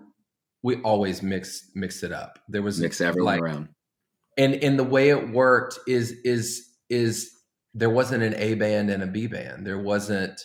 [0.62, 2.38] we always mix, mix it up.
[2.49, 3.68] There was mix everyone like, around.
[4.38, 7.33] And, and the way it worked is, is, is
[7.75, 9.66] there wasn't an A band and a B band.
[9.66, 10.40] There wasn't,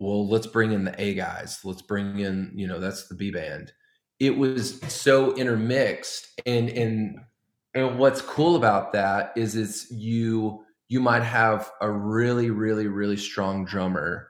[0.00, 1.60] well, let's bring in the A guys.
[1.64, 3.72] Let's bring in, you know, that's the B band.
[4.20, 6.40] It was so intermixed.
[6.44, 7.20] And, and,
[7.74, 13.16] and what's cool about that is it's you, you might have a really really really
[13.16, 14.28] strong drummer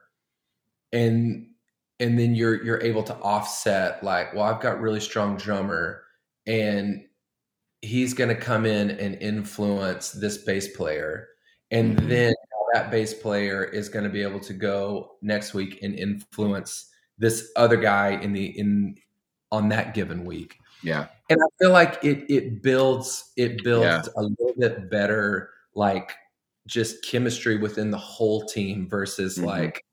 [0.92, 1.46] and
[2.00, 6.02] and then you're you're able to offset like well I've got really strong drummer
[6.46, 7.04] and
[7.82, 11.28] he's going to come in and influence this bass player
[11.70, 12.08] and mm-hmm.
[12.08, 12.34] then
[12.72, 17.52] that bass player is going to be able to go next week and influence this
[17.56, 18.96] other guy in the in
[19.52, 24.02] on that given week yeah and i feel like it it builds it builds yeah.
[24.16, 26.14] a little bit better like
[26.66, 29.46] just chemistry within the whole team versus mm-hmm.
[29.46, 29.84] like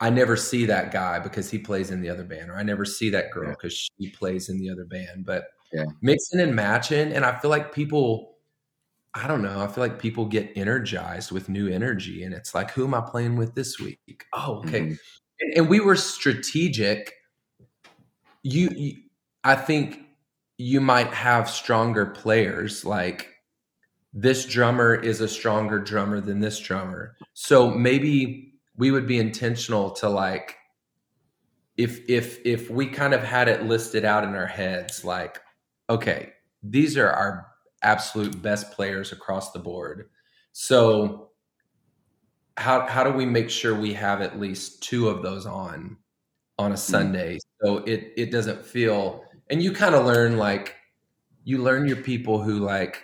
[0.00, 2.84] I never see that guy because he plays in the other band, or I never
[2.84, 5.24] see that girl because she plays in the other band.
[5.24, 5.86] But yeah.
[6.00, 7.12] mixing and matching.
[7.12, 8.36] And I feel like people,
[9.12, 12.22] I don't know, I feel like people get energized with new energy.
[12.22, 14.24] And it's like, who am I playing with this week?
[14.32, 14.80] Oh, okay.
[14.80, 14.98] Mhm.
[15.40, 17.12] And, and we were strategic.
[18.42, 18.96] You, you,
[19.42, 20.00] I think
[20.58, 23.33] you might have stronger players like
[24.14, 27.16] this drummer is a stronger drummer than this drummer.
[27.34, 30.56] So maybe we would be intentional to like
[31.76, 35.40] if if if we kind of had it listed out in our heads like
[35.90, 37.48] okay, these are our
[37.82, 40.08] absolute best players across the board.
[40.52, 41.30] So
[42.56, 45.96] how how do we make sure we have at least two of those on
[46.56, 46.78] on a hmm.
[46.78, 50.76] Sunday so it it doesn't feel and you kind of learn like
[51.42, 53.02] you learn your people who like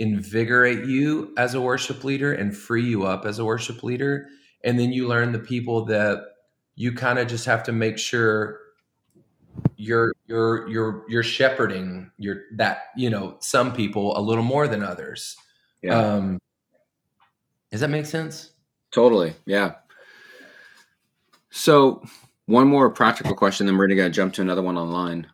[0.00, 4.26] invigorate you as a worship leader and free you up as a worship leader
[4.64, 6.24] and then you learn the people that
[6.74, 8.58] you kind of just have to make sure
[9.76, 14.82] you're you're you're you're shepherding your that you know some people a little more than
[14.82, 15.36] others
[15.82, 15.96] Yeah.
[15.98, 16.38] um
[17.70, 18.50] does that make sense
[18.92, 19.34] Totally.
[19.46, 19.74] Yeah.
[21.50, 22.02] So,
[22.46, 25.28] one more practical question, then we're going to jump to another one online.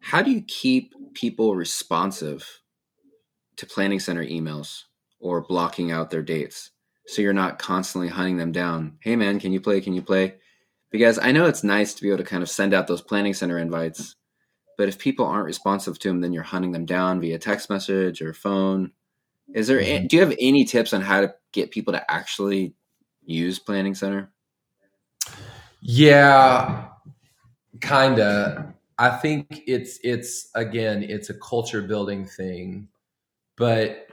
[0.00, 2.60] How do you keep people responsive
[3.56, 4.84] to Planning Center emails
[5.18, 6.70] or blocking out their dates
[7.06, 8.98] so you're not constantly hunting them down?
[9.00, 9.80] Hey, man, can you play?
[9.80, 10.34] Can you play?
[10.90, 13.34] Because I know it's nice to be able to kind of send out those Planning
[13.34, 14.14] Center invites,
[14.78, 18.22] but if people aren't responsive to them, then you're hunting them down via text message
[18.22, 18.92] or phone.
[19.54, 19.80] Is there?
[19.80, 20.08] Mhm.
[20.08, 22.74] Do you have any tips on how to get people to actually
[23.24, 24.30] use Planning Center?
[25.80, 26.88] Yeah,
[27.80, 28.74] kinda.
[28.98, 32.88] I think it's it's again, it's a culture building thing,
[33.56, 34.08] but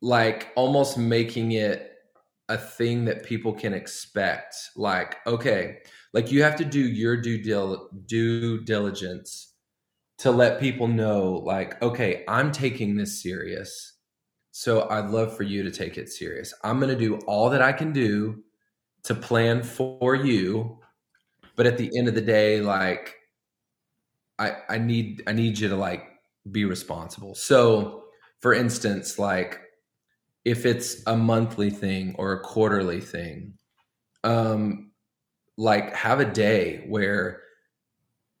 [0.00, 1.92] like almost making it
[2.48, 4.54] a thing that people can expect.
[4.76, 5.78] Like, okay,
[6.12, 9.54] like you have to do your due dil- due diligence
[10.18, 13.94] to let people know, like, okay, I'm taking this serious.
[14.50, 16.52] So I'd love for you to take it serious.
[16.64, 18.42] I'm going to do all that I can do
[19.04, 20.78] to plan for you
[21.56, 23.16] but at the end of the day like
[24.38, 26.04] i i need i need you to like
[26.50, 28.04] be responsible so
[28.40, 29.60] for instance like
[30.44, 33.52] if it's a monthly thing or a quarterly thing
[34.24, 34.90] um
[35.56, 37.42] like have a day where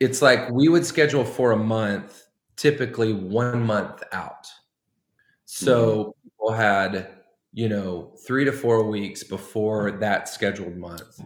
[0.00, 4.46] it's like we would schedule for a month typically one month out.
[5.46, 7.08] So people had
[7.54, 11.20] you know three to four weeks before that scheduled month.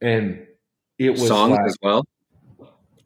[0.00, 0.46] And
[0.98, 2.06] it was Songs like, as well.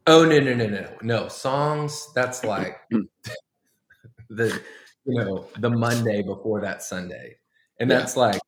[0.06, 1.28] oh no no no no no.
[1.28, 2.76] Songs that's like
[4.28, 4.60] the
[5.06, 7.36] you know the monday before that sunday.
[7.80, 7.98] And Yeah.
[7.98, 8.40] that's like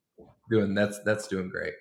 [0.51, 1.75] doing that's that's doing great.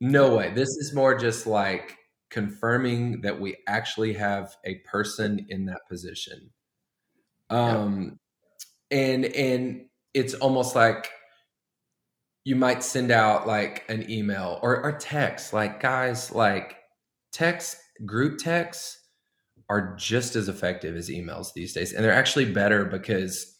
[0.00, 0.52] No way.
[0.52, 1.96] This is more just like
[2.30, 6.50] confirming that we actually have a person in that position.
[7.50, 8.18] Um
[8.90, 11.10] and and it's almost like
[12.44, 15.52] you might send out like an email or, or text.
[15.52, 16.76] Like guys like
[17.32, 19.00] text group texts
[19.70, 21.92] are just as effective as emails these days.
[21.94, 23.53] And they're actually better because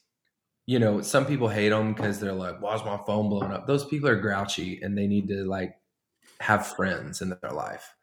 [0.66, 3.66] you know some people hate them because they're like why's my phone blowing up?
[3.66, 5.74] Those people are grouchy and they need to like
[6.40, 7.94] have friends in their life.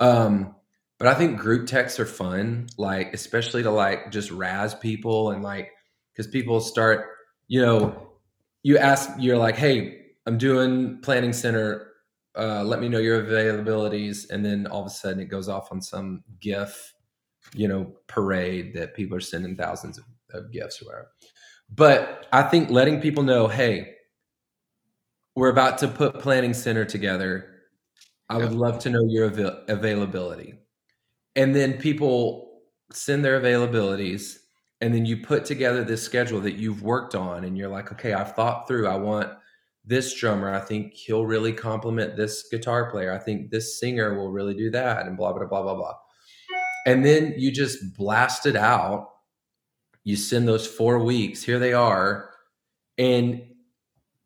[0.00, 0.54] Um
[0.98, 5.42] but i think group texts are fun like especially to like just razz people and
[5.42, 5.70] like
[6.12, 7.06] because people start
[7.48, 8.10] you know
[8.62, 11.90] you ask you're like hey i'm doing planning center
[12.36, 15.70] uh, let me know your availabilities and then all of a sudden it goes off
[15.70, 16.94] on some gif
[17.54, 21.10] you know parade that people are sending thousands of, of gifts or whatever
[21.68, 23.94] but i think letting people know hey
[25.36, 27.50] we're about to put planning center together.
[28.28, 30.54] I would love to know your avail- availability.
[31.36, 32.60] And then people
[32.92, 34.36] send their availabilities
[34.80, 38.12] and then you put together this schedule that you've worked on and you're like okay
[38.12, 39.32] i've thought through i want
[39.84, 44.30] this drummer i think he'll really complement this guitar player i think this singer will
[44.30, 45.94] really do that and blah blah blah blah blah.
[46.86, 49.13] And then you just blast it out
[50.04, 52.30] you send those four weeks here they are.
[52.98, 53.42] And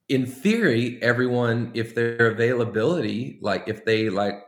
[0.09, 4.43] in theory everyone if their availability like if they like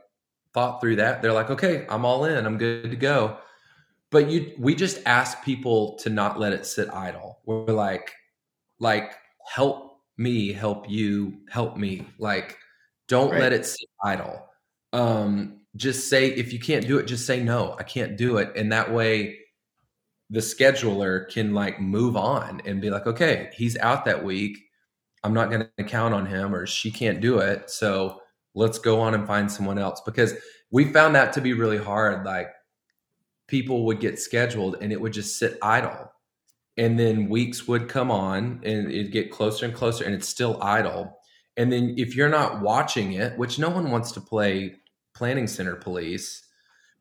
[0.54, 2.46] thought through that they're like okay i'm all in.
[2.46, 3.38] I'm good to go.
[4.10, 7.38] But you we just ask people to not let it sit idle.
[7.44, 8.10] We're like
[8.80, 9.12] like
[9.46, 12.06] help me help you help me.
[12.18, 12.56] Like
[13.06, 13.40] don't Right.
[13.40, 14.46] let it sit idle.
[14.92, 17.76] Um just say if you can't do it just say no.
[17.78, 18.56] I can't do it.
[18.56, 19.39] And that way
[20.30, 24.58] the scheduler can like move on and be like okay he's out that week
[25.24, 28.20] i'm not going to count on him or she can't do it so
[28.54, 30.34] let's go on and find someone else because
[30.70, 32.48] we found that to be really hard like
[33.50, 36.12] people would get scheduled and it would just sit idle.
[36.76, 40.62] And then weeks would come on and it'd get closer and closer and it's still
[40.62, 41.18] idle.
[41.56, 44.76] And then if you're not watching it, which no one wants to play
[45.14, 46.46] planning center police,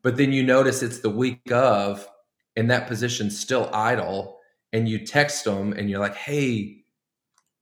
[0.02, 2.06] but then you notice it's the week of
[2.60, 4.38] and that position's still idle
[4.74, 6.84] and you text them and you're like, "Hey,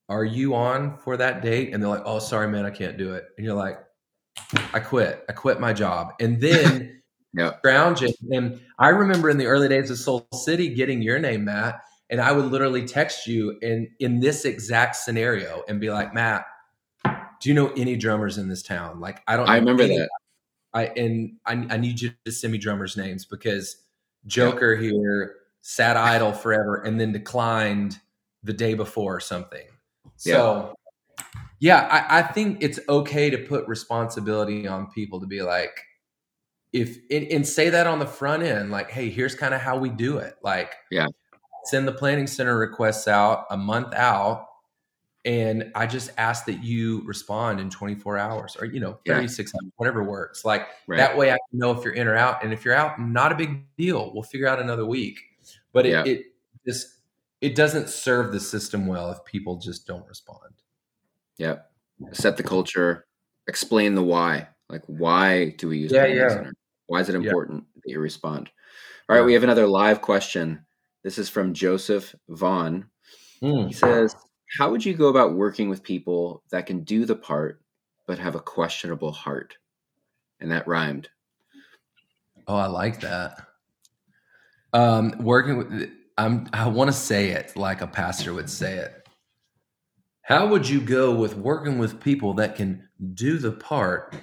[0.09, 3.15] are you on for that date?" And they're like, "Oh, sorry man, I can't do
[3.15, 3.79] it." And you're like,
[4.75, 5.25] "I quit.
[5.29, 7.01] I quit my job." And then
[7.33, 7.57] yeah.
[7.59, 8.13] scrounging.
[8.33, 11.81] And I remember in the early days of Soul City getting your name, Matt,
[12.11, 16.45] and I would literally text you in in this exact scenario and be like, "Matt,
[17.41, 19.49] do you know any drummers in this town?" Like, I don't.
[19.49, 19.99] I remember any.
[19.99, 20.11] that.
[20.75, 23.77] I and I, I need you to send me drummers' names because
[24.27, 24.91] Joker yeah.
[24.91, 27.99] here sat idle forever and then declined
[28.43, 29.67] the day before or something.
[30.17, 30.75] So,
[31.61, 35.81] yeah, I, I think it's okay to put responsibility on people to be like,
[36.73, 39.79] if and, and say that on the front end, like, hey, here's kind of how
[39.79, 40.35] we do it.
[40.43, 41.07] Like, yeah,
[41.65, 44.47] send the planning center requests out a month out
[45.29, 49.59] and I just ask that you respond in 24 hours or you know 36 yeah.
[49.63, 50.43] hours, whatever works.
[50.43, 50.97] Like right.
[50.97, 52.43] that way, I can know if you're in or out.
[52.43, 54.11] And if you're out, not a big deal.
[54.15, 55.21] We'll figure out another week.
[55.75, 56.05] But it, yeah.
[56.07, 56.23] it
[56.67, 56.95] just
[57.43, 60.55] it doesn't serve the system well if people just don't respond.
[61.37, 61.57] Yeah,
[62.13, 63.05] set the culture.
[63.47, 64.49] Explain the why.
[64.71, 66.29] Like why do we use yeah, yeah.
[66.31, 66.55] Center?
[66.87, 67.81] Why is it important yeah.
[67.85, 68.49] that you respond?
[69.11, 70.65] All right, we have another live question.
[71.05, 72.87] This is from Joseph Vaughn.
[73.43, 73.69] Mm.
[73.69, 74.17] He says,
[74.57, 77.61] how would you go about working with people that can do the part
[78.07, 79.57] but have a questionable heart?
[80.41, 81.09] And that rhymed.
[82.47, 83.47] Oh, I like that.
[84.73, 89.07] Um, working with, I'm, I want to say it like a pastor would say it.
[90.23, 94.15] How would you go with working with people that can do the part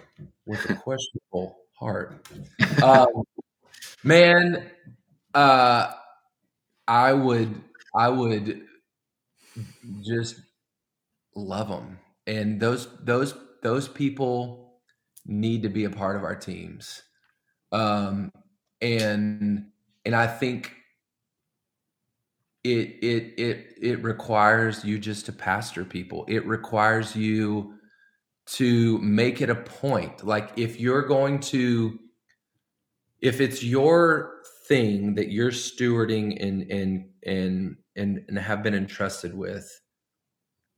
[0.45, 2.27] with a questionable heart?
[2.83, 3.23] Um,
[4.03, 4.69] man,
[5.33, 5.91] uh,
[6.87, 7.61] I would,
[7.95, 8.65] I would
[10.01, 10.39] just
[11.35, 11.99] love them.
[12.27, 14.79] And those those those people
[15.25, 17.01] need to be a part of our teams.
[17.71, 18.31] Um,
[18.81, 19.67] and
[20.05, 20.73] and I think
[22.63, 26.25] it it it it requires you just to pastor people.
[26.27, 27.75] It requires you
[28.47, 30.23] to make it a point.
[30.25, 31.99] Like if you're going to
[33.21, 39.33] if it's your thing that you're stewarding and and and and, and have been entrusted
[39.35, 39.81] with,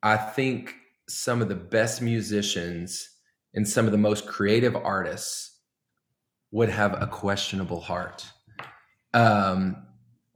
[0.03, 0.75] I think
[1.09, 3.09] some of the best musicians
[3.53, 5.59] and some of the most creative artists
[6.51, 8.25] would have a questionable heart.
[9.13, 9.87] Um,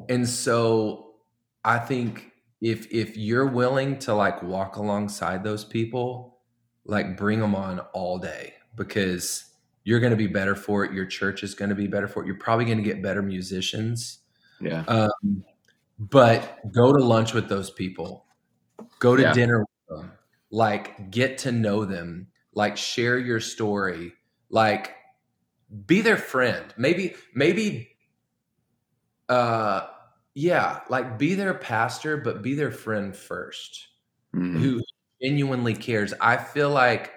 [0.10, 1.16] and so
[1.64, 6.40] I think if if you're willing to like walk alongside those people,
[6.86, 9.46] like bring them on all day because
[9.84, 10.94] you're going to be better for it.
[10.94, 12.28] Your church is going to be better for it.
[12.28, 14.20] You're probably going to get better musicians.
[14.60, 14.84] Yeah.
[14.88, 15.44] Um,
[16.10, 18.26] but go to lunch with those people.
[18.98, 19.34] Go to yeah.
[19.34, 20.12] dinner with them.
[20.50, 22.28] Like get to know them.
[22.56, 24.14] Like share your story.
[24.50, 24.96] Like
[25.86, 26.66] be their friend.
[26.76, 27.90] Maybe maybe
[29.30, 29.88] uh
[30.34, 33.86] yeah like be their pastor but be their friend 1st
[34.36, 34.58] mm-hmm.
[34.58, 34.82] who
[35.22, 36.14] genuinely cares.
[36.20, 37.12] I feel like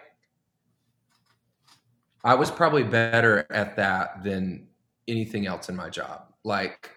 [2.22, 4.66] i was probably better at that than
[5.08, 6.26] anything else in my job.
[6.44, 6.90] Like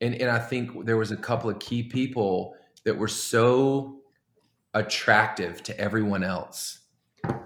[0.00, 4.00] and and I think there was a couple of key people that were so
[4.74, 6.80] attractive to everyone else.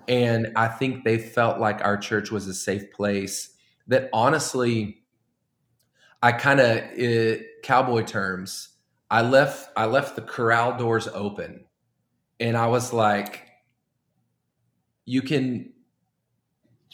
[0.09, 3.55] And I think they felt like our church was a safe place
[3.89, 5.03] that honestly
[6.23, 8.69] I kind of eh, cowboy terms
[9.11, 11.65] I left I left the corral doors open
[12.39, 13.49] and I was like
[15.05, 15.73] you can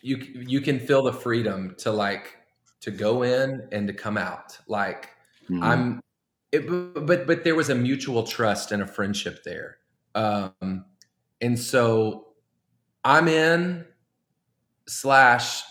[0.02, 2.36] you you can feel the freedom to like
[2.80, 5.10] to go in and to come out like
[5.50, 5.62] Mm-hmm.
[5.62, 6.00] I'm,
[6.52, 6.66] it,
[7.06, 9.78] but but there was a mutual trust and a friendship there,
[10.14, 10.84] um,
[11.40, 12.28] and so
[13.04, 13.84] I'm in
[14.86, 15.62] slash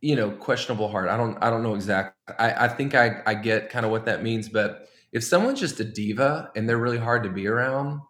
[0.00, 1.08] you know questionable heart.
[1.08, 2.34] I don't I don't know exactly.
[2.38, 5.80] I I think I I get kind of what that means, but if someone's just
[5.80, 8.00] a diva and they're really hard to be around,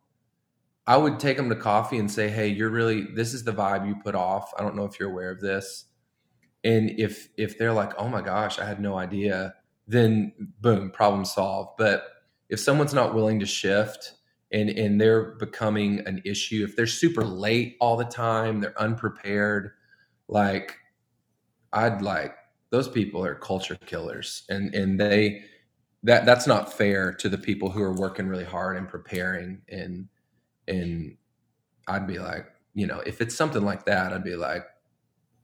[0.86, 3.86] I would take them to coffee and say, "Hey, you're really this is the vibe
[3.86, 4.52] you put off.
[4.58, 5.86] I don't know if you're aware of this."
[6.64, 9.54] And if if they're like, "Oh my gosh, I had no idea,"
[9.88, 11.70] then boom, problem solved.
[11.78, 12.04] But
[12.48, 14.12] if someone's not willing to shift
[14.52, 19.70] and and they're becoming an issue, if they're super late all the time, they're unprepared,
[20.28, 20.76] like
[21.72, 22.34] I'd like
[22.70, 24.44] those people are culture killers.
[24.50, 25.42] And and they
[26.02, 29.62] that that's not fair to the people who are working really hard and preparing.
[29.68, 30.08] And
[30.68, 31.16] and
[31.86, 34.64] I'd be like, you know, if it's something like that, I'd be like,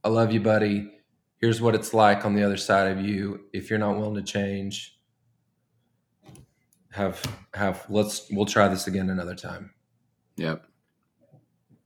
[0.04, 0.90] I love you, buddy
[1.40, 3.40] here's what it's like on the other side of you.
[3.52, 4.98] If you're not willing to change,
[6.90, 7.20] have
[7.54, 9.72] have let's we'll try this again another time.
[10.36, 10.64] Yep.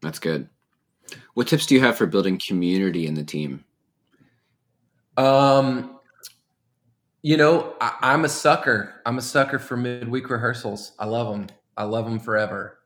[0.02, 0.48] That's good.
[1.34, 3.64] What tips do you have for building community in the team?
[5.16, 5.98] Um,
[7.22, 9.00] you know, I, am a sucker.
[9.04, 10.92] I'm a sucker for midweek rehearsals.
[10.98, 11.48] I love them.
[11.76, 12.78] I love them forever.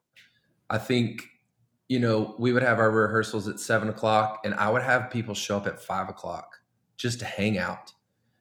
[0.71, 1.23] I think,
[1.93, 5.35] you know, we would have our rehearsals at seven o'clock, and I would have people
[5.35, 6.59] show up at five o'clock
[6.97, 7.93] just to hang out,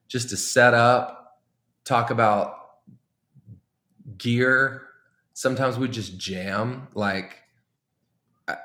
[0.08, 1.42] just to set up,
[1.84, 2.56] talk about
[4.16, 4.86] gear.
[5.34, 6.88] Sometimes we just jam.
[6.94, 7.42] Like,
[8.48, 8.56] I,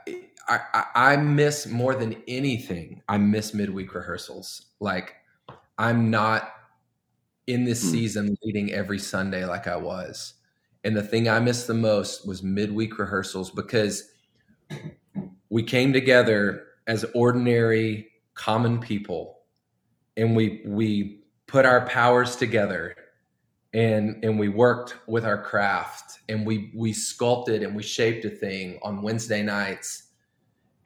[0.47, 3.01] I, I miss more than anything.
[3.09, 4.67] I miss midweek rehearsals.
[4.79, 5.15] Like,
[5.77, 6.53] I'm not
[7.45, 7.89] in this hmm.
[7.89, 10.35] season leading every Sunday like I was.
[10.85, 14.13] And the thing I missed the most was midweek rehearsals because
[15.49, 19.39] we came together as ordinary, common people,
[20.15, 22.95] and we we put our powers together
[23.73, 28.29] and and we worked with our craft and we we sculpted and we shaped a
[28.29, 30.03] thing on Wednesday nights.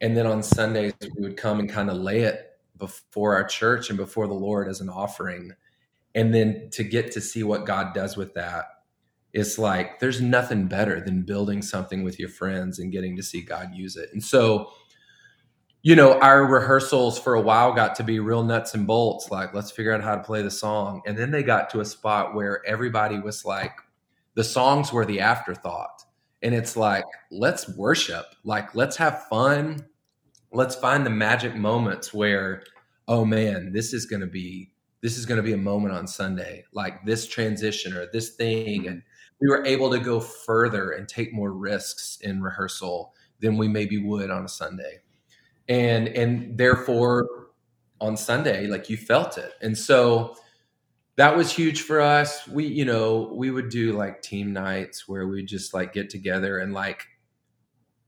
[0.02, 3.90] And then on Sundays we would come and kind of lay it before our church
[3.90, 5.52] and before the Lord as an offering
[6.16, 8.66] and then to get to see what God does with that
[9.34, 13.42] it's like there's nothing better than building something with your friends and getting to see
[13.42, 14.72] God use it and so
[15.84, 19.54] you know, our rehearsals for a while got to be real nuts and bolts, like
[19.54, 21.02] let's figure out how to play the song.
[21.08, 23.74] And then they got to a spot where everybody was like,
[24.36, 26.04] the songs were the afterthought.
[26.44, 29.86] And it's like, let's worship, like let's have fun.
[30.52, 32.64] Let's find the magic moments where,
[33.08, 34.72] oh man, this is gonna be
[35.02, 38.88] this is gonna be a moment on Sunday, like this transition or this thing.
[38.88, 39.02] And
[39.42, 43.98] we were able to go further and take more risks in rehearsal than we maybe
[43.98, 45.02] would on a Sunday
[45.68, 47.28] and and therefore
[48.00, 49.54] on Sunday like you felt it.
[49.62, 50.36] And so
[51.16, 52.48] that was huge for us.
[52.48, 56.60] We you know, we would do like team nights where we just like get together
[56.60, 57.08] and like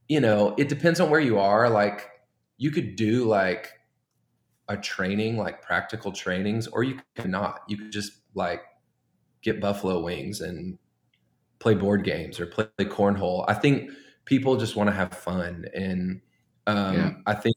[0.08, 2.10] you know, it depends on where you are like
[2.58, 3.70] you could do like
[4.68, 7.60] a training like practical trainings or you could not.
[7.68, 8.62] You could just like
[9.42, 10.78] get buffalo wings and
[11.58, 13.44] play board games or play, play cornhole.
[13.48, 13.90] I think
[14.24, 16.20] people just want to have fun and
[16.66, 17.10] um, yeah.
[17.26, 17.56] I think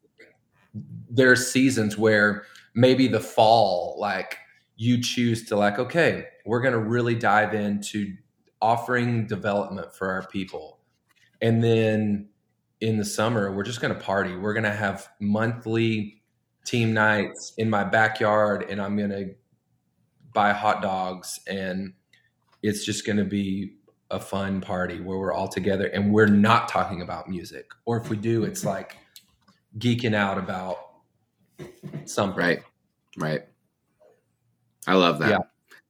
[1.09, 2.45] there are seasons where
[2.75, 4.37] maybe the fall, like
[4.75, 8.13] you choose to like, okay, we're going to really dive into
[8.61, 10.79] offering development for our people.
[11.41, 12.29] And then
[12.81, 14.35] in the summer, we're just going to party.
[14.35, 16.21] We're going to have monthly
[16.65, 19.33] team nights in my backyard and I'm going to
[20.33, 21.93] buy hot dogs and
[22.61, 23.76] it's just going to be
[24.10, 27.72] a fun party where we're all together and we're not talking about music.
[27.86, 28.70] Or if we do, it's mm-hmm.
[28.70, 28.97] like
[29.78, 30.78] geeking out about
[32.05, 32.38] something.
[32.38, 32.60] Right.
[33.18, 33.41] Right.
[34.86, 35.30] I love that.
[35.32, 35.39] Yeah.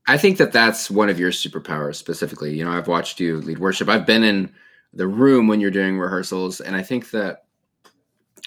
[0.07, 2.57] I think that that's one of your superpowers specifically.
[2.57, 3.89] You know, I've watched you lead worship.
[3.89, 4.53] I've been in
[4.93, 7.43] the room when you're doing rehearsals, and I think that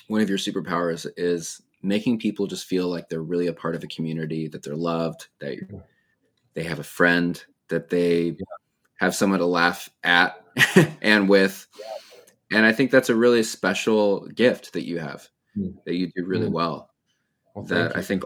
[0.09, 3.85] one of your superpowers is making people just feel like they're really a part of
[3.85, 5.59] a community, that they're loved, that
[6.55, 8.37] they have a friend, that they
[9.01, 10.45] have someone to laugh at
[11.03, 11.67] and with.
[12.53, 15.75] And I think that's a really special gift that you have, mm.
[15.87, 16.53] that you do really mm.
[16.53, 16.91] well
[17.55, 18.25] well, that I think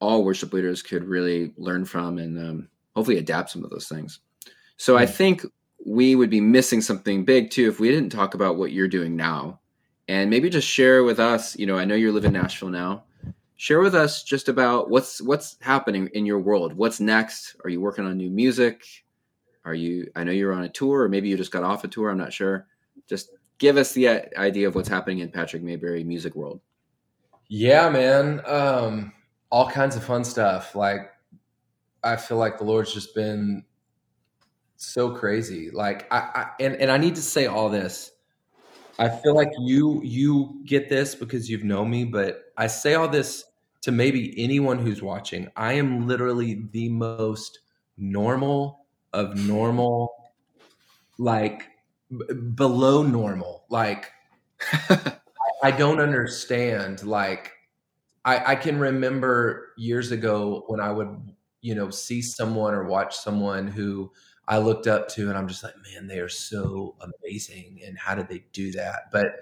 [0.00, 4.20] all worship leaders could really learn from and um, hopefully adapt some of those things.
[4.76, 5.44] So I think
[5.86, 9.16] we would be missing something big too if we didn't talk about what you're doing
[9.16, 9.60] now,
[10.08, 11.56] and maybe just share with us.
[11.58, 13.04] You know, I know you live in Nashville now.
[13.56, 16.72] Share with us just about what's what's happening in your world.
[16.72, 17.56] What's next?
[17.64, 18.84] Are you working on new music?
[19.64, 20.10] Are you?
[20.16, 22.10] I know you're on a tour, or maybe you just got off a tour.
[22.10, 22.66] I'm not sure.
[23.08, 26.60] Just give us the uh, idea of what's happening in Patrick Mayberry music world.
[27.48, 28.40] Yeah, man.
[28.46, 29.12] Um,
[29.50, 30.74] all kinds of fun stuff.
[30.74, 31.10] Like,
[32.02, 33.64] I feel like the Lord's just been
[34.76, 35.70] so crazy.
[35.70, 38.12] Like, I, I and and I need to say all this.
[38.98, 43.08] I feel like you you get this because you've known me, but I say all
[43.08, 43.44] this
[43.82, 45.48] to maybe anyone who's watching.
[45.56, 47.60] I am literally the most
[47.96, 48.79] normal
[49.12, 50.12] of normal,
[51.18, 51.68] like
[52.10, 53.64] b- below normal.
[53.70, 54.10] Like
[55.62, 57.04] I don't understand.
[57.04, 57.52] Like,
[58.24, 61.32] I, I can remember years ago when I would,
[61.62, 64.12] you know, see someone or watch someone who
[64.48, 67.80] I looked up to, and I'm just like, man, they are so amazing.
[67.86, 69.10] And how did they do that?
[69.12, 69.32] But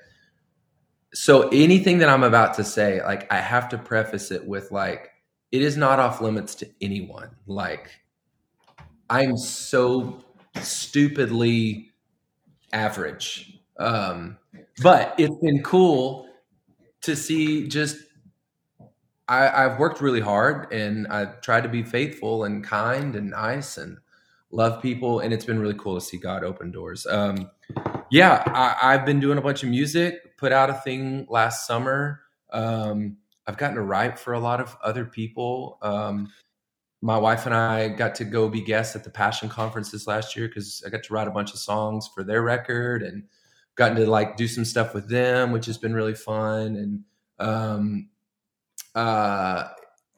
[1.14, 5.10] so anything that I'm about to say, like, I have to preface it with, like,
[5.50, 7.30] it is not off limits to anyone.
[7.46, 7.90] Like,
[9.10, 10.20] I'm so
[10.60, 11.90] stupidly
[12.72, 13.58] average.
[13.78, 14.38] Um,
[14.82, 16.28] but it's been cool
[17.02, 17.96] to see just
[19.28, 23.76] I, I've worked really hard and I've tried to be faithful and kind and nice
[23.76, 23.98] and
[24.50, 27.06] love people, and it's been really cool to see God open doors.
[27.06, 27.50] Um,
[28.10, 30.36] yeah, I, have been doing a bunch of music.
[30.38, 32.22] Put out a thing last summer.
[32.50, 35.78] Um, I've gotten to write for a lot of other people.
[35.82, 36.32] Um,
[37.00, 40.48] my wife and I got to go be guests at the Passion conferences last year
[40.48, 43.24] because I got to write a bunch of songs for their record and
[43.76, 46.76] gotten to like do some stuff with them, which has been really fun.
[46.76, 47.04] And
[47.38, 48.08] um,
[48.96, 49.68] uh,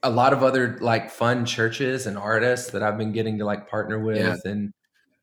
[0.03, 3.69] a lot of other like fun churches and artists that I've been getting to like
[3.69, 4.17] partner with.
[4.17, 4.51] Yeah.
[4.51, 4.73] And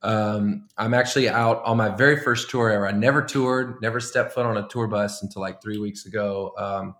[0.03, 2.88] um, I'm actually out on my very first tour ever.
[2.88, 6.53] I never toured, never stepped foot on a tour bus until like three weeks ago.
[6.55, 6.95] Um,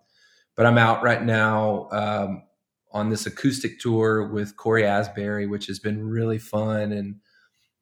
[0.55, 2.43] but I'm out right now um,
[2.97, 6.91] on this acoustic tour with Cory Asbury, which has been really fun.
[6.91, 7.15] And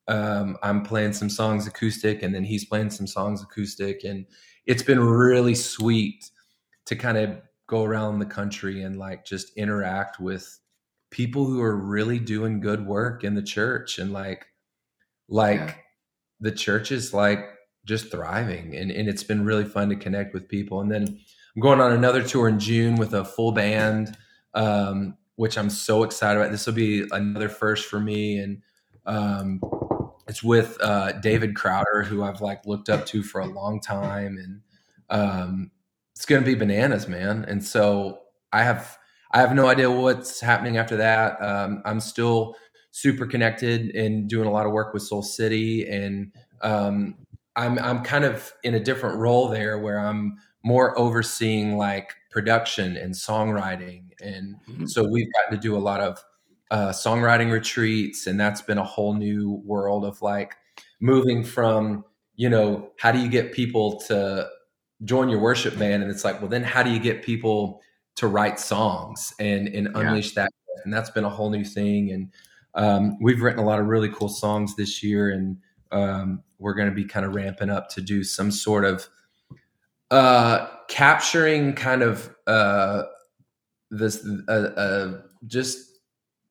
[0.08, 4.26] um, I'm playing some songs acoustic, and then he's playing some songs acoustic, and
[4.66, 6.30] it's been really sweet
[6.86, 10.60] to kind of go around the country and like just interact with
[11.10, 13.98] people who are really doing good work in the church.
[13.98, 14.46] And like
[15.30, 15.74] like yeah.
[16.42, 17.40] the church is like
[17.86, 18.76] just thriving.
[18.76, 20.82] And, and it's been really fun to connect with people.
[20.82, 21.20] And then
[21.56, 24.18] i'm going on another tour in june with a full band
[24.56, 28.62] um, which i'm so excited about this will be another first for me and
[29.06, 29.62] um,
[30.28, 34.38] it's with uh, david crowder who i've like looked up to for a long time
[34.38, 34.62] and
[35.10, 35.72] um,
[36.16, 37.46] it's going to be bananas, man.
[37.48, 38.20] And so
[38.52, 38.98] I have
[39.32, 41.42] I have no idea what's happening after that.
[41.42, 42.56] Um, I'm still
[42.92, 46.32] super connected and doing a lot of work with Soul City, and
[46.62, 47.16] um,
[47.56, 52.98] I'm I'm kind of in a different role there where I'm more overseeing like production
[52.98, 54.86] and songwriting, and mm-hmm.
[54.88, 56.22] so we've gotten to do a lot of
[56.70, 60.56] uh, songwriting retreats, and that's been a whole new world of like
[61.00, 62.04] moving from
[62.36, 64.50] you know how do you get people to
[65.06, 66.04] join your worship band?
[66.04, 67.82] And it's like well then how do you get people
[68.18, 70.52] to write songs and and unleash that?
[70.84, 72.12] And that's been a whole new thing.
[72.12, 72.34] And
[72.74, 75.58] um, we've written a lot of really cool songs this year and
[75.94, 79.08] um, we're going to be kind of ramping up to do some sort of
[80.12, 83.04] uh, capturing kind of uh,
[83.92, 85.80] this uh, uh, just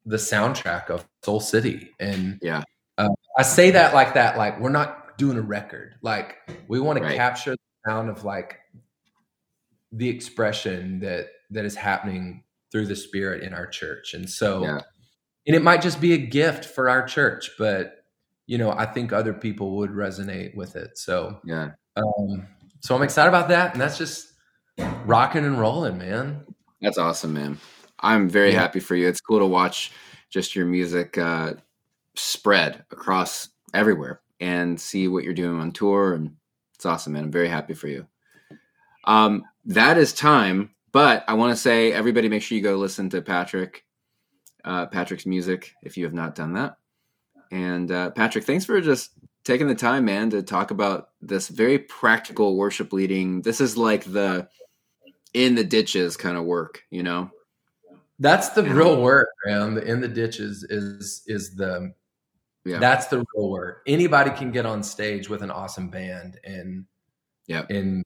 [0.05, 1.90] the soundtrack of soul city.
[1.98, 2.62] And yeah.
[2.98, 5.94] uh, i say that like that like we're not doing a record.
[6.02, 6.36] Like
[6.68, 7.11] we want right.
[7.11, 8.59] to capture the sound of like
[9.92, 12.42] the expression that that is happening
[12.72, 14.14] through the spirit in our church.
[14.14, 14.80] And so yeah.
[15.46, 17.98] and it might just be a gift for our church but
[18.46, 20.98] you know i think other people would resonate with it.
[20.98, 21.70] So yeah.
[21.96, 22.46] um
[22.85, 24.32] so i'm excited about that and that's just
[25.05, 26.45] rocking and rolling man
[26.80, 27.59] that's awesome man
[28.01, 28.61] i'm very yeah.
[28.61, 29.93] happy for you it's cool to watch
[30.30, 31.53] just your music uh
[32.16, 36.35] spread across everywhere and see what you're doing on tour and
[36.85, 37.24] it's awesome, man.
[37.24, 38.07] I'm very happy for you.
[39.05, 43.09] Um, that is time, but I want to say, everybody, make sure you go listen
[43.11, 43.85] to Patrick,
[44.64, 46.76] uh, Patrick's music if you have not done that.
[47.51, 49.12] And uh, Patrick, thanks for just
[49.45, 53.42] taking the time, man, to talk about this very practical worship leading.
[53.42, 54.49] This is like the
[55.32, 57.30] in the ditches kind of work, you know.
[58.18, 59.74] That's the real work, man.
[59.74, 61.92] The in the ditches is is the
[62.64, 62.78] yeah.
[62.78, 63.82] That's the real work.
[63.86, 66.86] Anybody can get on stage with an awesome band and
[67.47, 68.05] yeah, and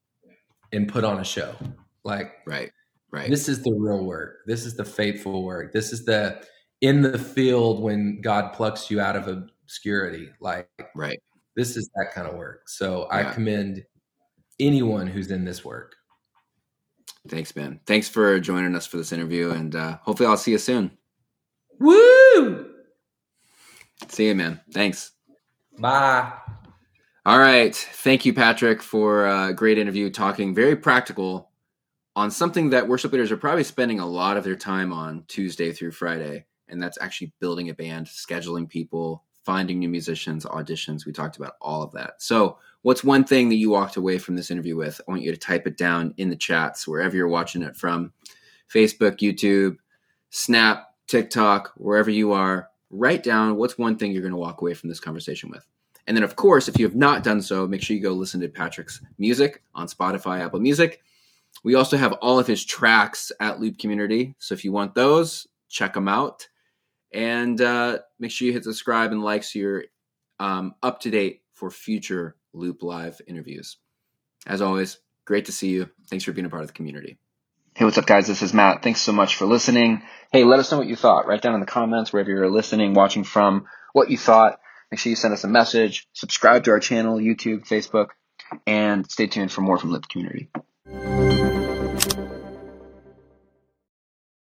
[0.73, 1.55] and put on a show.
[2.05, 2.73] Like right,
[3.11, 3.31] right.
[3.31, 4.39] This is the real work.
[4.47, 5.73] This is the faithful work.
[5.73, 6.43] This is the
[6.81, 10.31] in the field when God plucks you out of obscurity.
[10.41, 11.21] Like right.
[11.59, 12.69] This is that kind of work.
[12.69, 13.19] So yeah.
[13.19, 13.85] I commend
[14.61, 15.97] anyone who's in this work.
[17.27, 17.81] Thanks, man.
[17.85, 20.93] Thanks for joining us for this interview, and uh, hopefully I'll see you soon.
[21.81, 22.71] Woo!
[24.07, 24.61] See you, man.
[24.73, 25.11] Thanks.
[25.77, 26.33] Bye.
[27.27, 27.75] All right.
[27.75, 31.51] Thank you, Patrick, for a great interview talking very practical
[32.15, 35.73] on something that worship leaders are probably spending a lot of their time on Tuesday
[35.73, 36.47] through Friday.
[36.69, 41.07] And that's actually building a band, scheduling people, finding new musicians, auditions.
[41.07, 42.21] We talked about all of that.
[42.21, 45.01] So, what's one thing that you walked away from this interview with?
[45.01, 48.13] I want you to type it down in the chats wherever you're watching it from
[48.71, 49.79] Facebook, YouTube,
[50.29, 54.75] Snap, TikTok, wherever you are write down what's one thing you're going to walk away
[54.75, 55.65] from this conversation with.
[56.07, 58.41] And then, of course, if you have not done so, make sure you go listen
[58.41, 61.01] to Patrick's music on Spotify, Apple Music.
[61.65, 64.35] We also have all of his tracks at Loop Community.
[64.39, 66.47] So if you want those, check them out.
[67.13, 69.85] And uh, make sure you hit subscribe and like so you're
[70.39, 73.77] um, up to date for future Loop Live interviews.
[74.47, 75.89] As always, great to see you.
[76.09, 77.19] Thanks for being a part of the community.
[77.75, 78.27] Hey, what's up, guys?
[78.27, 78.83] This is Matt.
[78.83, 80.03] Thanks so much for listening.
[80.33, 81.27] Hey, let us know what you thought.
[81.27, 84.59] Write down in the comments wherever you're listening, watching from, what you thought.
[84.91, 86.09] Make sure you send us a message.
[86.13, 88.09] Subscribe to our channel, YouTube, Facebook,
[88.67, 90.51] and stay tuned for more from Loop Community.